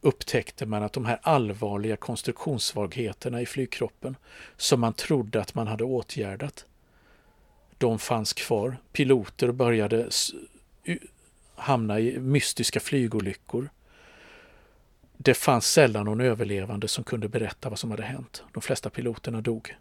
upptäckte 0.00 0.66
man 0.66 0.82
att 0.82 0.92
de 0.92 1.04
här 1.04 1.18
allvarliga 1.22 1.96
konstruktionssvagheterna 1.96 3.40
i 3.40 3.46
flygkroppen 3.46 4.16
som 4.56 4.80
man 4.80 4.92
trodde 4.92 5.40
att 5.40 5.54
man 5.54 5.66
hade 5.66 5.84
åtgärdat, 5.84 6.66
de 7.78 7.98
fanns 7.98 8.32
kvar. 8.32 8.76
Piloter 8.92 9.52
började 9.52 10.08
hamna 11.62 12.00
i 12.00 12.18
mystiska 12.18 12.80
flygolyckor. 12.80 13.68
Det 15.16 15.34
fanns 15.34 15.66
sällan 15.66 16.04
någon 16.06 16.20
överlevande 16.20 16.88
som 16.88 17.04
kunde 17.04 17.28
berätta 17.28 17.68
vad 17.68 17.78
som 17.78 17.90
hade 17.90 18.02
hänt. 18.02 18.42
De 18.52 18.62
flesta 18.62 18.90
piloterna 18.90 19.40
dog. 19.40 19.76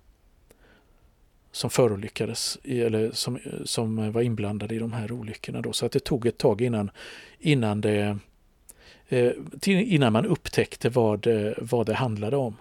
Som 1.52 1.70
förolyckades, 1.70 2.58
eller 2.64 3.12
som, 3.12 3.40
som 3.66 4.12
var 4.12 4.22
inblandade 4.22 4.76
i 4.76 4.80
de 4.80 4.94
här 4.94 5.12
olyckorna. 5.12 5.62
Då. 5.62 5.74
Så 5.74 5.86
att 5.86 5.92
det 5.92 6.00
tog 6.00 6.26
ett 6.26 6.38
tag 6.38 6.62
innan, 6.62 6.92
innan, 7.40 7.82
det, 7.82 8.18
eh, 9.10 9.32
innan 9.66 10.14
man 10.14 10.26
upptäckte 10.26 10.90
vad, 10.90 11.28
eh, 11.28 11.54
vad 11.58 11.86
det 11.86 11.94
handlade 11.94 12.38
om. 12.38 12.56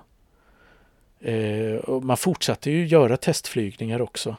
Eh, 1.20 2.00
man 2.02 2.16
fortsatte 2.16 2.70
ju 2.70 2.86
göra 2.86 3.16
testflygningar 3.16 4.00
också 4.00 4.36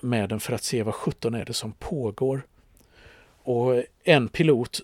med 0.00 0.28
den 0.28 0.40
för 0.40 0.52
att 0.52 0.62
se 0.62 0.82
vad 0.82 0.94
17 0.94 1.34
är 1.34 1.44
det 1.44 1.52
som 1.52 1.72
pågår. 1.72 2.42
Och 3.46 3.82
en 4.04 4.28
pilot 4.28 4.80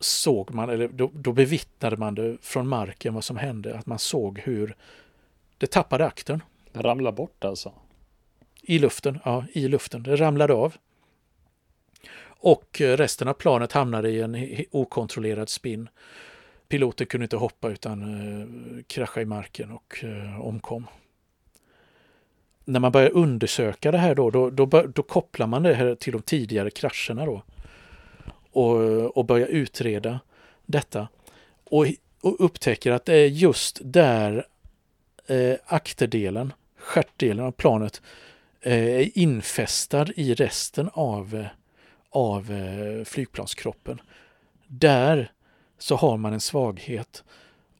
såg 0.00 0.54
man, 0.54 0.70
eller 0.70 0.88
då, 0.88 1.10
då 1.14 1.32
bevittnade 1.32 1.96
man 1.96 2.14
det 2.14 2.36
från 2.40 2.68
marken 2.68 3.14
vad 3.14 3.24
som 3.24 3.36
hände, 3.36 3.78
att 3.78 3.86
man 3.86 3.98
såg 3.98 4.38
hur 4.38 4.76
det 5.58 5.66
tappade 5.66 6.06
aktern. 6.06 6.42
Det 6.72 6.80
ramlade 6.80 7.16
bort 7.16 7.44
alltså? 7.44 7.72
I 8.62 8.78
luften, 8.78 9.18
ja, 9.24 9.44
i 9.52 9.68
luften. 9.68 10.02
Det 10.02 10.16
ramlade 10.16 10.54
av. 10.54 10.74
Och 12.26 12.80
resten 12.80 13.28
av 13.28 13.34
planet 13.34 13.72
hamnade 13.72 14.10
i 14.10 14.20
en 14.20 14.64
okontrollerad 14.70 15.48
spinn. 15.48 15.88
Piloten 16.68 17.06
kunde 17.06 17.24
inte 17.24 17.36
hoppa 17.36 17.70
utan 17.70 18.02
eh, 18.02 18.82
krascha 18.86 19.20
i 19.20 19.24
marken 19.24 19.70
och 19.70 20.04
eh, 20.04 20.40
omkom. 20.40 20.86
När 22.64 22.80
man 22.80 22.92
börjar 22.92 23.10
undersöka 23.10 23.90
det 23.90 23.98
här 23.98 24.14
då, 24.14 24.30
då, 24.30 24.50
då, 24.50 24.66
då 24.66 25.02
kopplar 25.02 25.46
man 25.46 25.62
det 25.62 25.74
här 25.74 25.94
till 25.94 26.12
de 26.12 26.22
tidigare 26.22 26.70
krascherna 26.70 27.26
då. 27.26 27.42
Och, 28.52 29.16
och 29.16 29.24
börjar 29.24 29.46
utreda 29.46 30.20
detta. 30.66 31.08
Och, 31.64 31.86
och 32.20 32.44
upptäcker 32.44 32.92
att 32.92 33.04
det 33.04 33.14
är 33.14 33.26
just 33.26 33.80
där 33.82 34.46
eh, 35.26 35.54
akterdelen, 35.66 36.52
stjärtdelen 36.78 37.44
av 37.44 37.52
planet 37.52 38.02
eh, 38.60 38.72
är 38.72 39.18
infästad 39.18 40.06
i 40.16 40.34
resten 40.34 40.90
av, 40.92 41.34
eh, 41.34 41.46
av 42.10 42.52
eh, 42.52 43.04
flygplanskroppen. 43.04 44.00
Där 44.66 45.32
så 45.78 45.96
har 45.96 46.16
man 46.16 46.32
en 46.32 46.40
svaghet 46.40 47.24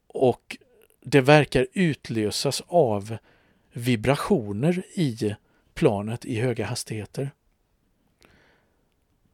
och 0.06 0.56
det 1.00 1.20
verkar 1.20 1.66
utlösas 1.72 2.62
av 2.66 3.16
vibrationer 3.74 4.82
i 4.94 5.34
planet 5.74 6.24
i 6.24 6.40
höga 6.40 6.66
hastigheter. 6.66 7.30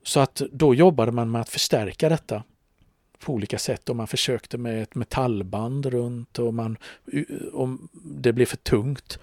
Så 0.02 0.20
att 0.20 0.42
då 0.52 0.74
jobbade 0.74 1.12
man 1.12 1.30
med 1.30 1.40
att 1.40 1.48
förstärka 1.48 2.08
detta 2.08 2.42
på 3.18 3.32
olika 3.32 3.58
sätt 3.58 3.88
och 3.88 3.96
man 3.96 4.06
försökte 4.06 4.58
med 4.58 4.82
ett 4.82 4.94
metallband 4.94 5.86
runt 5.86 6.38
och, 6.38 6.54
man, 6.54 6.76
och 7.52 7.68
det 7.92 8.32
blev 8.32 8.46
för 8.46 8.56
tungt. 8.56 9.18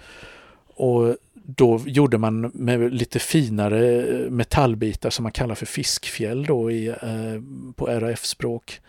Och 0.75 1.17
då 1.33 1.81
gjorde 1.85 2.17
man 2.17 2.51
med 2.53 2.93
lite 2.93 3.19
finare 3.19 4.05
metallbitar 4.29 5.09
som 5.09 5.23
man 5.23 5.31
kallar 5.31 5.55
för 5.55 5.65
fiskfjäll 5.65 6.45
då 6.45 6.71
i, 6.71 6.87
eh, 6.87 7.41
på 7.75 7.85
RAF-språk 7.85 8.81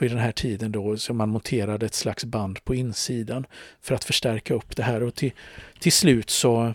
för 0.00 0.06
i 0.06 0.08
den 0.08 0.18
här 0.18 0.32
tiden 0.32 0.72
då 0.72 0.96
så 0.96 1.14
man 1.14 1.28
monterade 1.28 1.86
ett 1.86 1.94
slags 1.94 2.24
band 2.24 2.64
på 2.64 2.74
insidan 2.74 3.46
för 3.80 3.94
att 3.94 4.04
förstärka 4.04 4.54
upp 4.54 4.76
det 4.76 4.82
här 4.82 5.02
och 5.02 5.14
till, 5.14 5.32
till 5.78 5.92
slut 5.92 6.30
så 6.30 6.74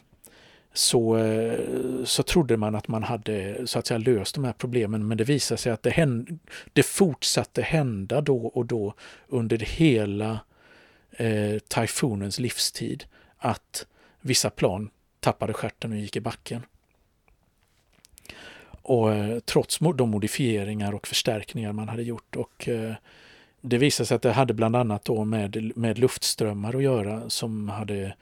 så, 0.74 1.18
eh, 1.18 1.60
så 2.04 2.24
trodde 2.24 2.58
man 2.58 2.76
att 2.76 2.88
man 2.88 3.04
hade 3.04 3.68
så 3.68 3.80
att 3.80 3.88
säga 3.88 3.98
löst 3.98 4.36
de 4.36 4.44
här 4.44 4.54
problemen 4.54 5.08
men 5.08 5.18
det 5.18 5.24
visade 5.24 5.58
sig 5.58 5.72
att 5.72 5.84
det, 5.84 5.90
hände, 5.90 6.38
det 6.74 6.84
fortsatte 6.84 7.62
hända 7.62 8.22
då 8.22 8.46
och 8.46 8.66
då 8.66 8.94
under 9.28 9.58
hela 9.58 10.40
eh, 11.12 11.60
tyfonens 11.60 12.40
livstid 12.40 13.06
att 13.38 13.88
vissa 14.22 14.50
plan 14.50 14.90
tappade 15.20 15.54
skärten 15.54 15.92
och 15.92 15.98
gick 15.98 16.16
i 16.16 16.22
backen. 16.22 16.62
Och 18.88 19.14
eh, 19.14 19.40
trots 19.40 19.80
de 19.96 20.10
modifieringar 20.10 20.94
och 20.94 21.08
förstärkningar 21.08 21.74
man 21.74 21.90
hade 21.90 22.04
gjort 22.04 22.36
och 22.36 22.68
eh, 22.70 22.94
det 23.62 23.78
visade 23.78 24.08
sig 24.08 24.16
att 24.16 24.22
det 24.22 24.32
hade 24.32 24.54
bland 24.54 24.76
annat 24.76 25.06
då 25.06 25.24
med, 25.24 25.72
med 25.76 26.00
luftströmmar 26.00 26.76
att 26.76 26.84
göra 26.84 27.30
som 27.30 27.70
hade 27.70 28.16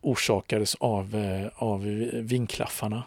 orsakades 0.00 0.74
av, 0.74 1.14
eh, 1.14 1.48
av 1.54 1.82
vinklaffarna 2.12 3.02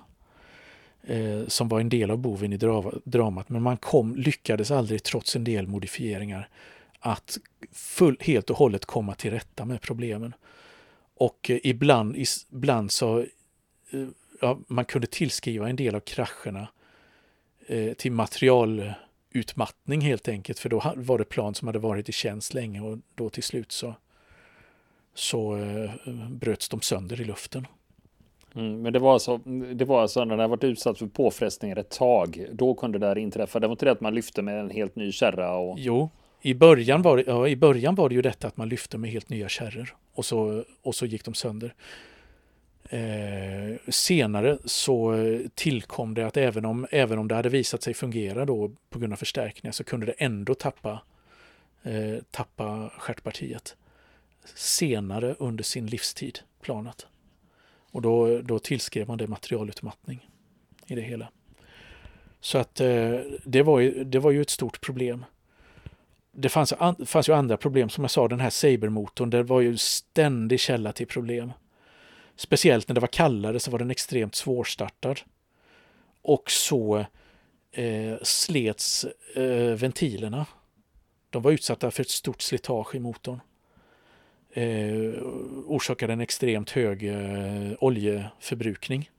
eh, 1.04 1.48
som 1.48 1.68
var 1.68 1.80
en 1.80 1.90
del 1.90 2.12
av 2.12 2.18
boven 2.18 2.54
i 2.54 2.58
dramat. 3.04 3.50
Men 3.50 3.62
man 3.62 3.78
kom, 3.78 4.16
lyckades 4.16 4.72
aldrig, 4.72 5.04
trots 5.04 5.36
en 5.36 5.44
del 5.44 5.68
modifieringar, 5.68 6.50
att 7.00 7.38
full, 7.72 8.18
helt 8.20 8.50
och 8.50 8.58
hållet 8.58 8.86
komma 8.86 9.16
till 9.16 9.32
rätta 9.32 9.66
med 9.66 9.82
problemen. 9.82 10.34
Och 11.16 11.50
eh, 11.50 11.60
ibland, 11.64 12.16
ibland 12.52 12.92
så 12.92 13.20
eh, 13.20 14.08
ja, 14.42 14.60
man 14.68 14.86
kunde 14.86 15.08
tillskriva 15.08 15.70
en 15.70 15.76
del 15.76 15.96
av 15.96 16.00
krascherna 16.00 16.62
eh, 16.62 16.68
till 17.98 18.12
materialutmattning 18.12 20.02
helt 20.02 20.28
enkelt, 20.28 20.60
för 20.60 20.70
då 20.70 20.94
var 20.96 21.18
det 21.18 21.26
plan 21.26 21.56
som 21.56 21.68
hade 21.68 21.80
varit 21.80 22.10
i 22.10 22.12
tjänst 22.12 22.54
länge 22.54 22.82
och 22.82 22.98
då 23.16 23.30
till 23.30 23.44
slut 23.44 23.72
så 23.72 23.96
så 25.14 25.58
eh, 25.58 25.92
bröts 26.30 26.70
de 26.70 26.82
sönder 26.82 27.22
i 27.22 27.24
luften. 27.24 27.68
Mm, 28.56 28.82
men 28.82 28.94
det 28.94 29.00
var, 29.00 29.14
alltså, 29.14 29.38
det 29.74 29.86
var 29.86 30.02
alltså 30.02 30.26
när 30.26 30.38
den 30.38 30.50
varit 30.50 30.64
utsatt 30.64 30.98
för 30.98 31.08
påfrestningar 31.08 31.76
ett 31.76 31.90
tag. 31.90 32.48
Då 32.52 32.74
kunde 32.74 33.00
det 33.00 33.08
här 33.08 33.18
inträffa. 33.18 33.60
Det 33.60 33.68
var 33.68 33.72
inte 33.72 33.86
det 33.86 33.92
att 33.92 34.02
man 34.02 34.16
lyfte 34.16 34.42
med 34.42 34.60
en 34.60 34.70
helt 34.70 34.96
ny 34.96 35.12
kärra? 35.12 35.56
Och... 35.56 35.80
Jo, 35.80 36.10
i 36.42 36.54
början, 36.54 37.02
var 37.02 37.18
det, 37.18 37.24
ja, 37.28 37.48
i 37.48 37.56
början 37.56 37.96
var 37.96 38.10
det 38.10 38.16
ju 38.16 38.22
detta 38.22 38.48
att 38.48 38.58
man 38.58 38.70
lyfte 38.70 38.98
med 38.98 39.12
helt 39.12 39.30
nya 39.30 39.50
kärror 39.50 39.96
och 40.14 40.26
så, 40.26 40.64
och 40.82 40.96
så 40.96 41.06
gick 41.06 41.26
de 41.26 41.34
sönder. 41.34 41.74
Eh, 42.94 43.78
senare 43.88 44.58
så 44.66 45.16
tillkom 45.56 46.14
det 46.14 46.28
att 46.28 46.38
även 46.38 46.66
om, 46.66 46.88
även 46.92 47.20
om 47.20 47.28
det 47.28 47.36
hade 47.36 47.50
visat 47.50 47.84
sig 47.84 47.94
fungera 47.94 48.46
då 48.46 48.72
på 48.90 49.00
grund 49.00 49.14
av 49.14 49.18
förstärkningar 49.18 49.72
så 49.72 49.84
kunde 49.84 50.06
det 50.06 50.12
ändå 50.12 50.54
tappa, 50.54 51.02
eh, 51.84 52.24
tappa 52.32 52.92
stjärtpartiet 52.98 53.76
senare 54.56 55.36
under 55.40 55.64
sin 55.64 55.86
livstid, 55.86 56.40
planet. 56.62 57.08
Och 57.92 58.02
då, 58.02 58.42
då 58.42 58.60
tillskrev 58.60 59.08
man 59.08 59.18
det 59.18 59.28
materialutmattning 59.28 60.30
i 60.88 60.96
det 60.96 61.02
hela. 61.02 61.30
Så 62.40 62.58
att 62.58 62.80
eh, 62.80 63.20
det, 63.44 63.64
var 63.64 63.80
ju, 63.80 64.04
det 64.04 64.20
var 64.20 64.32
ju 64.32 64.42
ett 64.42 64.50
stort 64.50 64.82
problem. 64.82 65.26
Det 66.32 66.50
fanns, 66.50 66.74
an, 66.74 67.06
fanns 67.06 67.30
ju 67.30 67.34
andra 67.34 67.58
problem, 67.58 67.90
som 67.90 68.04
jag 68.04 68.12
sa, 68.12 68.28
den 68.28 68.40
här 68.40 68.50
sabermotorn, 68.50 69.30
det 69.30 69.44
var 69.44 69.62
ju 69.62 69.78
ständig 69.78 70.60
källa 70.60 70.92
till 70.92 71.08
problem. 71.08 71.52
Speciellt 72.42 72.88
när 72.88 72.96
det 72.96 73.02
var 73.02 73.08
kallare 73.08 73.60
så 73.60 73.72
var 73.72 73.80
den 73.80 73.92
extremt 73.92 74.36
svårstartad. 74.36 75.20
Och 76.22 76.52
så 76.52 77.06
eh, 77.72 78.16
slets 78.22 79.06
eh, 79.36 79.76
ventilerna. 79.76 80.46
De 81.30 81.42
var 81.42 81.52
utsatta 81.52 81.92
för 81.92 82.02
ett 82.02 82.10
stort 82.10 82.42
slitage 82.42 82.96
i 82.96 83.00
motorn 83.00 83.40
eh, 84.52 85.24
orsakade 85.66 86.14
en 86.14 86.22
extremt 86.22 86.70
hög 86.70 87.04
eh, 87.04 87.74
oljeförbrukning. 87.80 89.10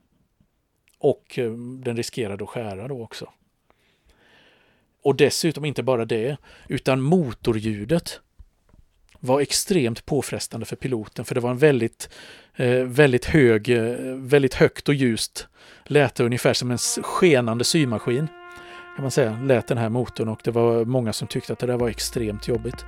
Och 0.98 1.38
eh, 1.38 1.52
den 1.56 1.96
riskerade 1.96 2.44
att 2.44 2.50
skära 2.50 2.88
då 2.88 3.02
också. 3.02 3.32
Och 5.02 5.16
dessutom 5.16 5.64
inte 5.64 5.82
bara 5.82 6.04
det, 6.04 6.36
utan 6.68 7.00
motorljudet 7.00 8.20
var 9.24 9.40
extremt 9.40 10.06
påfrestande 10.06 10.66
för 10.66 10.76
piloten 10.76 11.24
för 11.24 11.34
det 11.34 11.40
var 11.40 11.50
en 11.50 11.58
väldigt, 11.58 12.08
eh, 12.56 12.82
väldigt 12.84 13.24
hög, 13.24 13.68
eh, 13.68 13.96
väldigt 14.16 14.54
högt 14.54 14.88
och 14.88 14.94
ljust 14.94 15.48
lät 15.84 16.20
ungefär 16.20 16.54
som 16.54 16.70
en 16.70 16.78
skenande 16.78 17.64
symaskin. 17.64 18.26
Kan 18.96 19.02
man 19.02 19.10
säga, 19.10 19.38
lät 19.42 19.68
den 19.68 19.78
här 19.78 19.88
motorn 19.88 20.28
och 20.28 20.40
det 20.44 20.50
var 20.50 20.84
många 20.84 21.12
som 21.12 21.28
tyckte 21.28 21.52
att 21.52 21.58
det 21.58 21.66
där 21.66 21.76
var 21.76 21.88
extremt 21.88 22.48
jobbigt. 22.48 22.84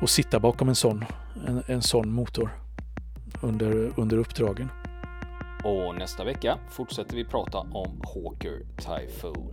Att 0.00 0.10
sitta 0.10 0.40
bakom 0.40 0.68
en 0.68 0.74
sån 0.74 1.04
en, 1.46 1.62
en 1.66 1.82
sån 1.82 2.12
motor 2.12 2.50
under, 3.40 3.92
under 3.96 4.16
uppdragen. 4.16 4.68
Och 5.64 5.94
nästa 5.94 6.24
vecka 6.24 6.58
fortsätter 6.70 7.16
vi 7.16 7.24
prata 7.24 7.58
om 7.58 8.02
Hawker 8.14 8.60
Typhoon. 8.76 9.52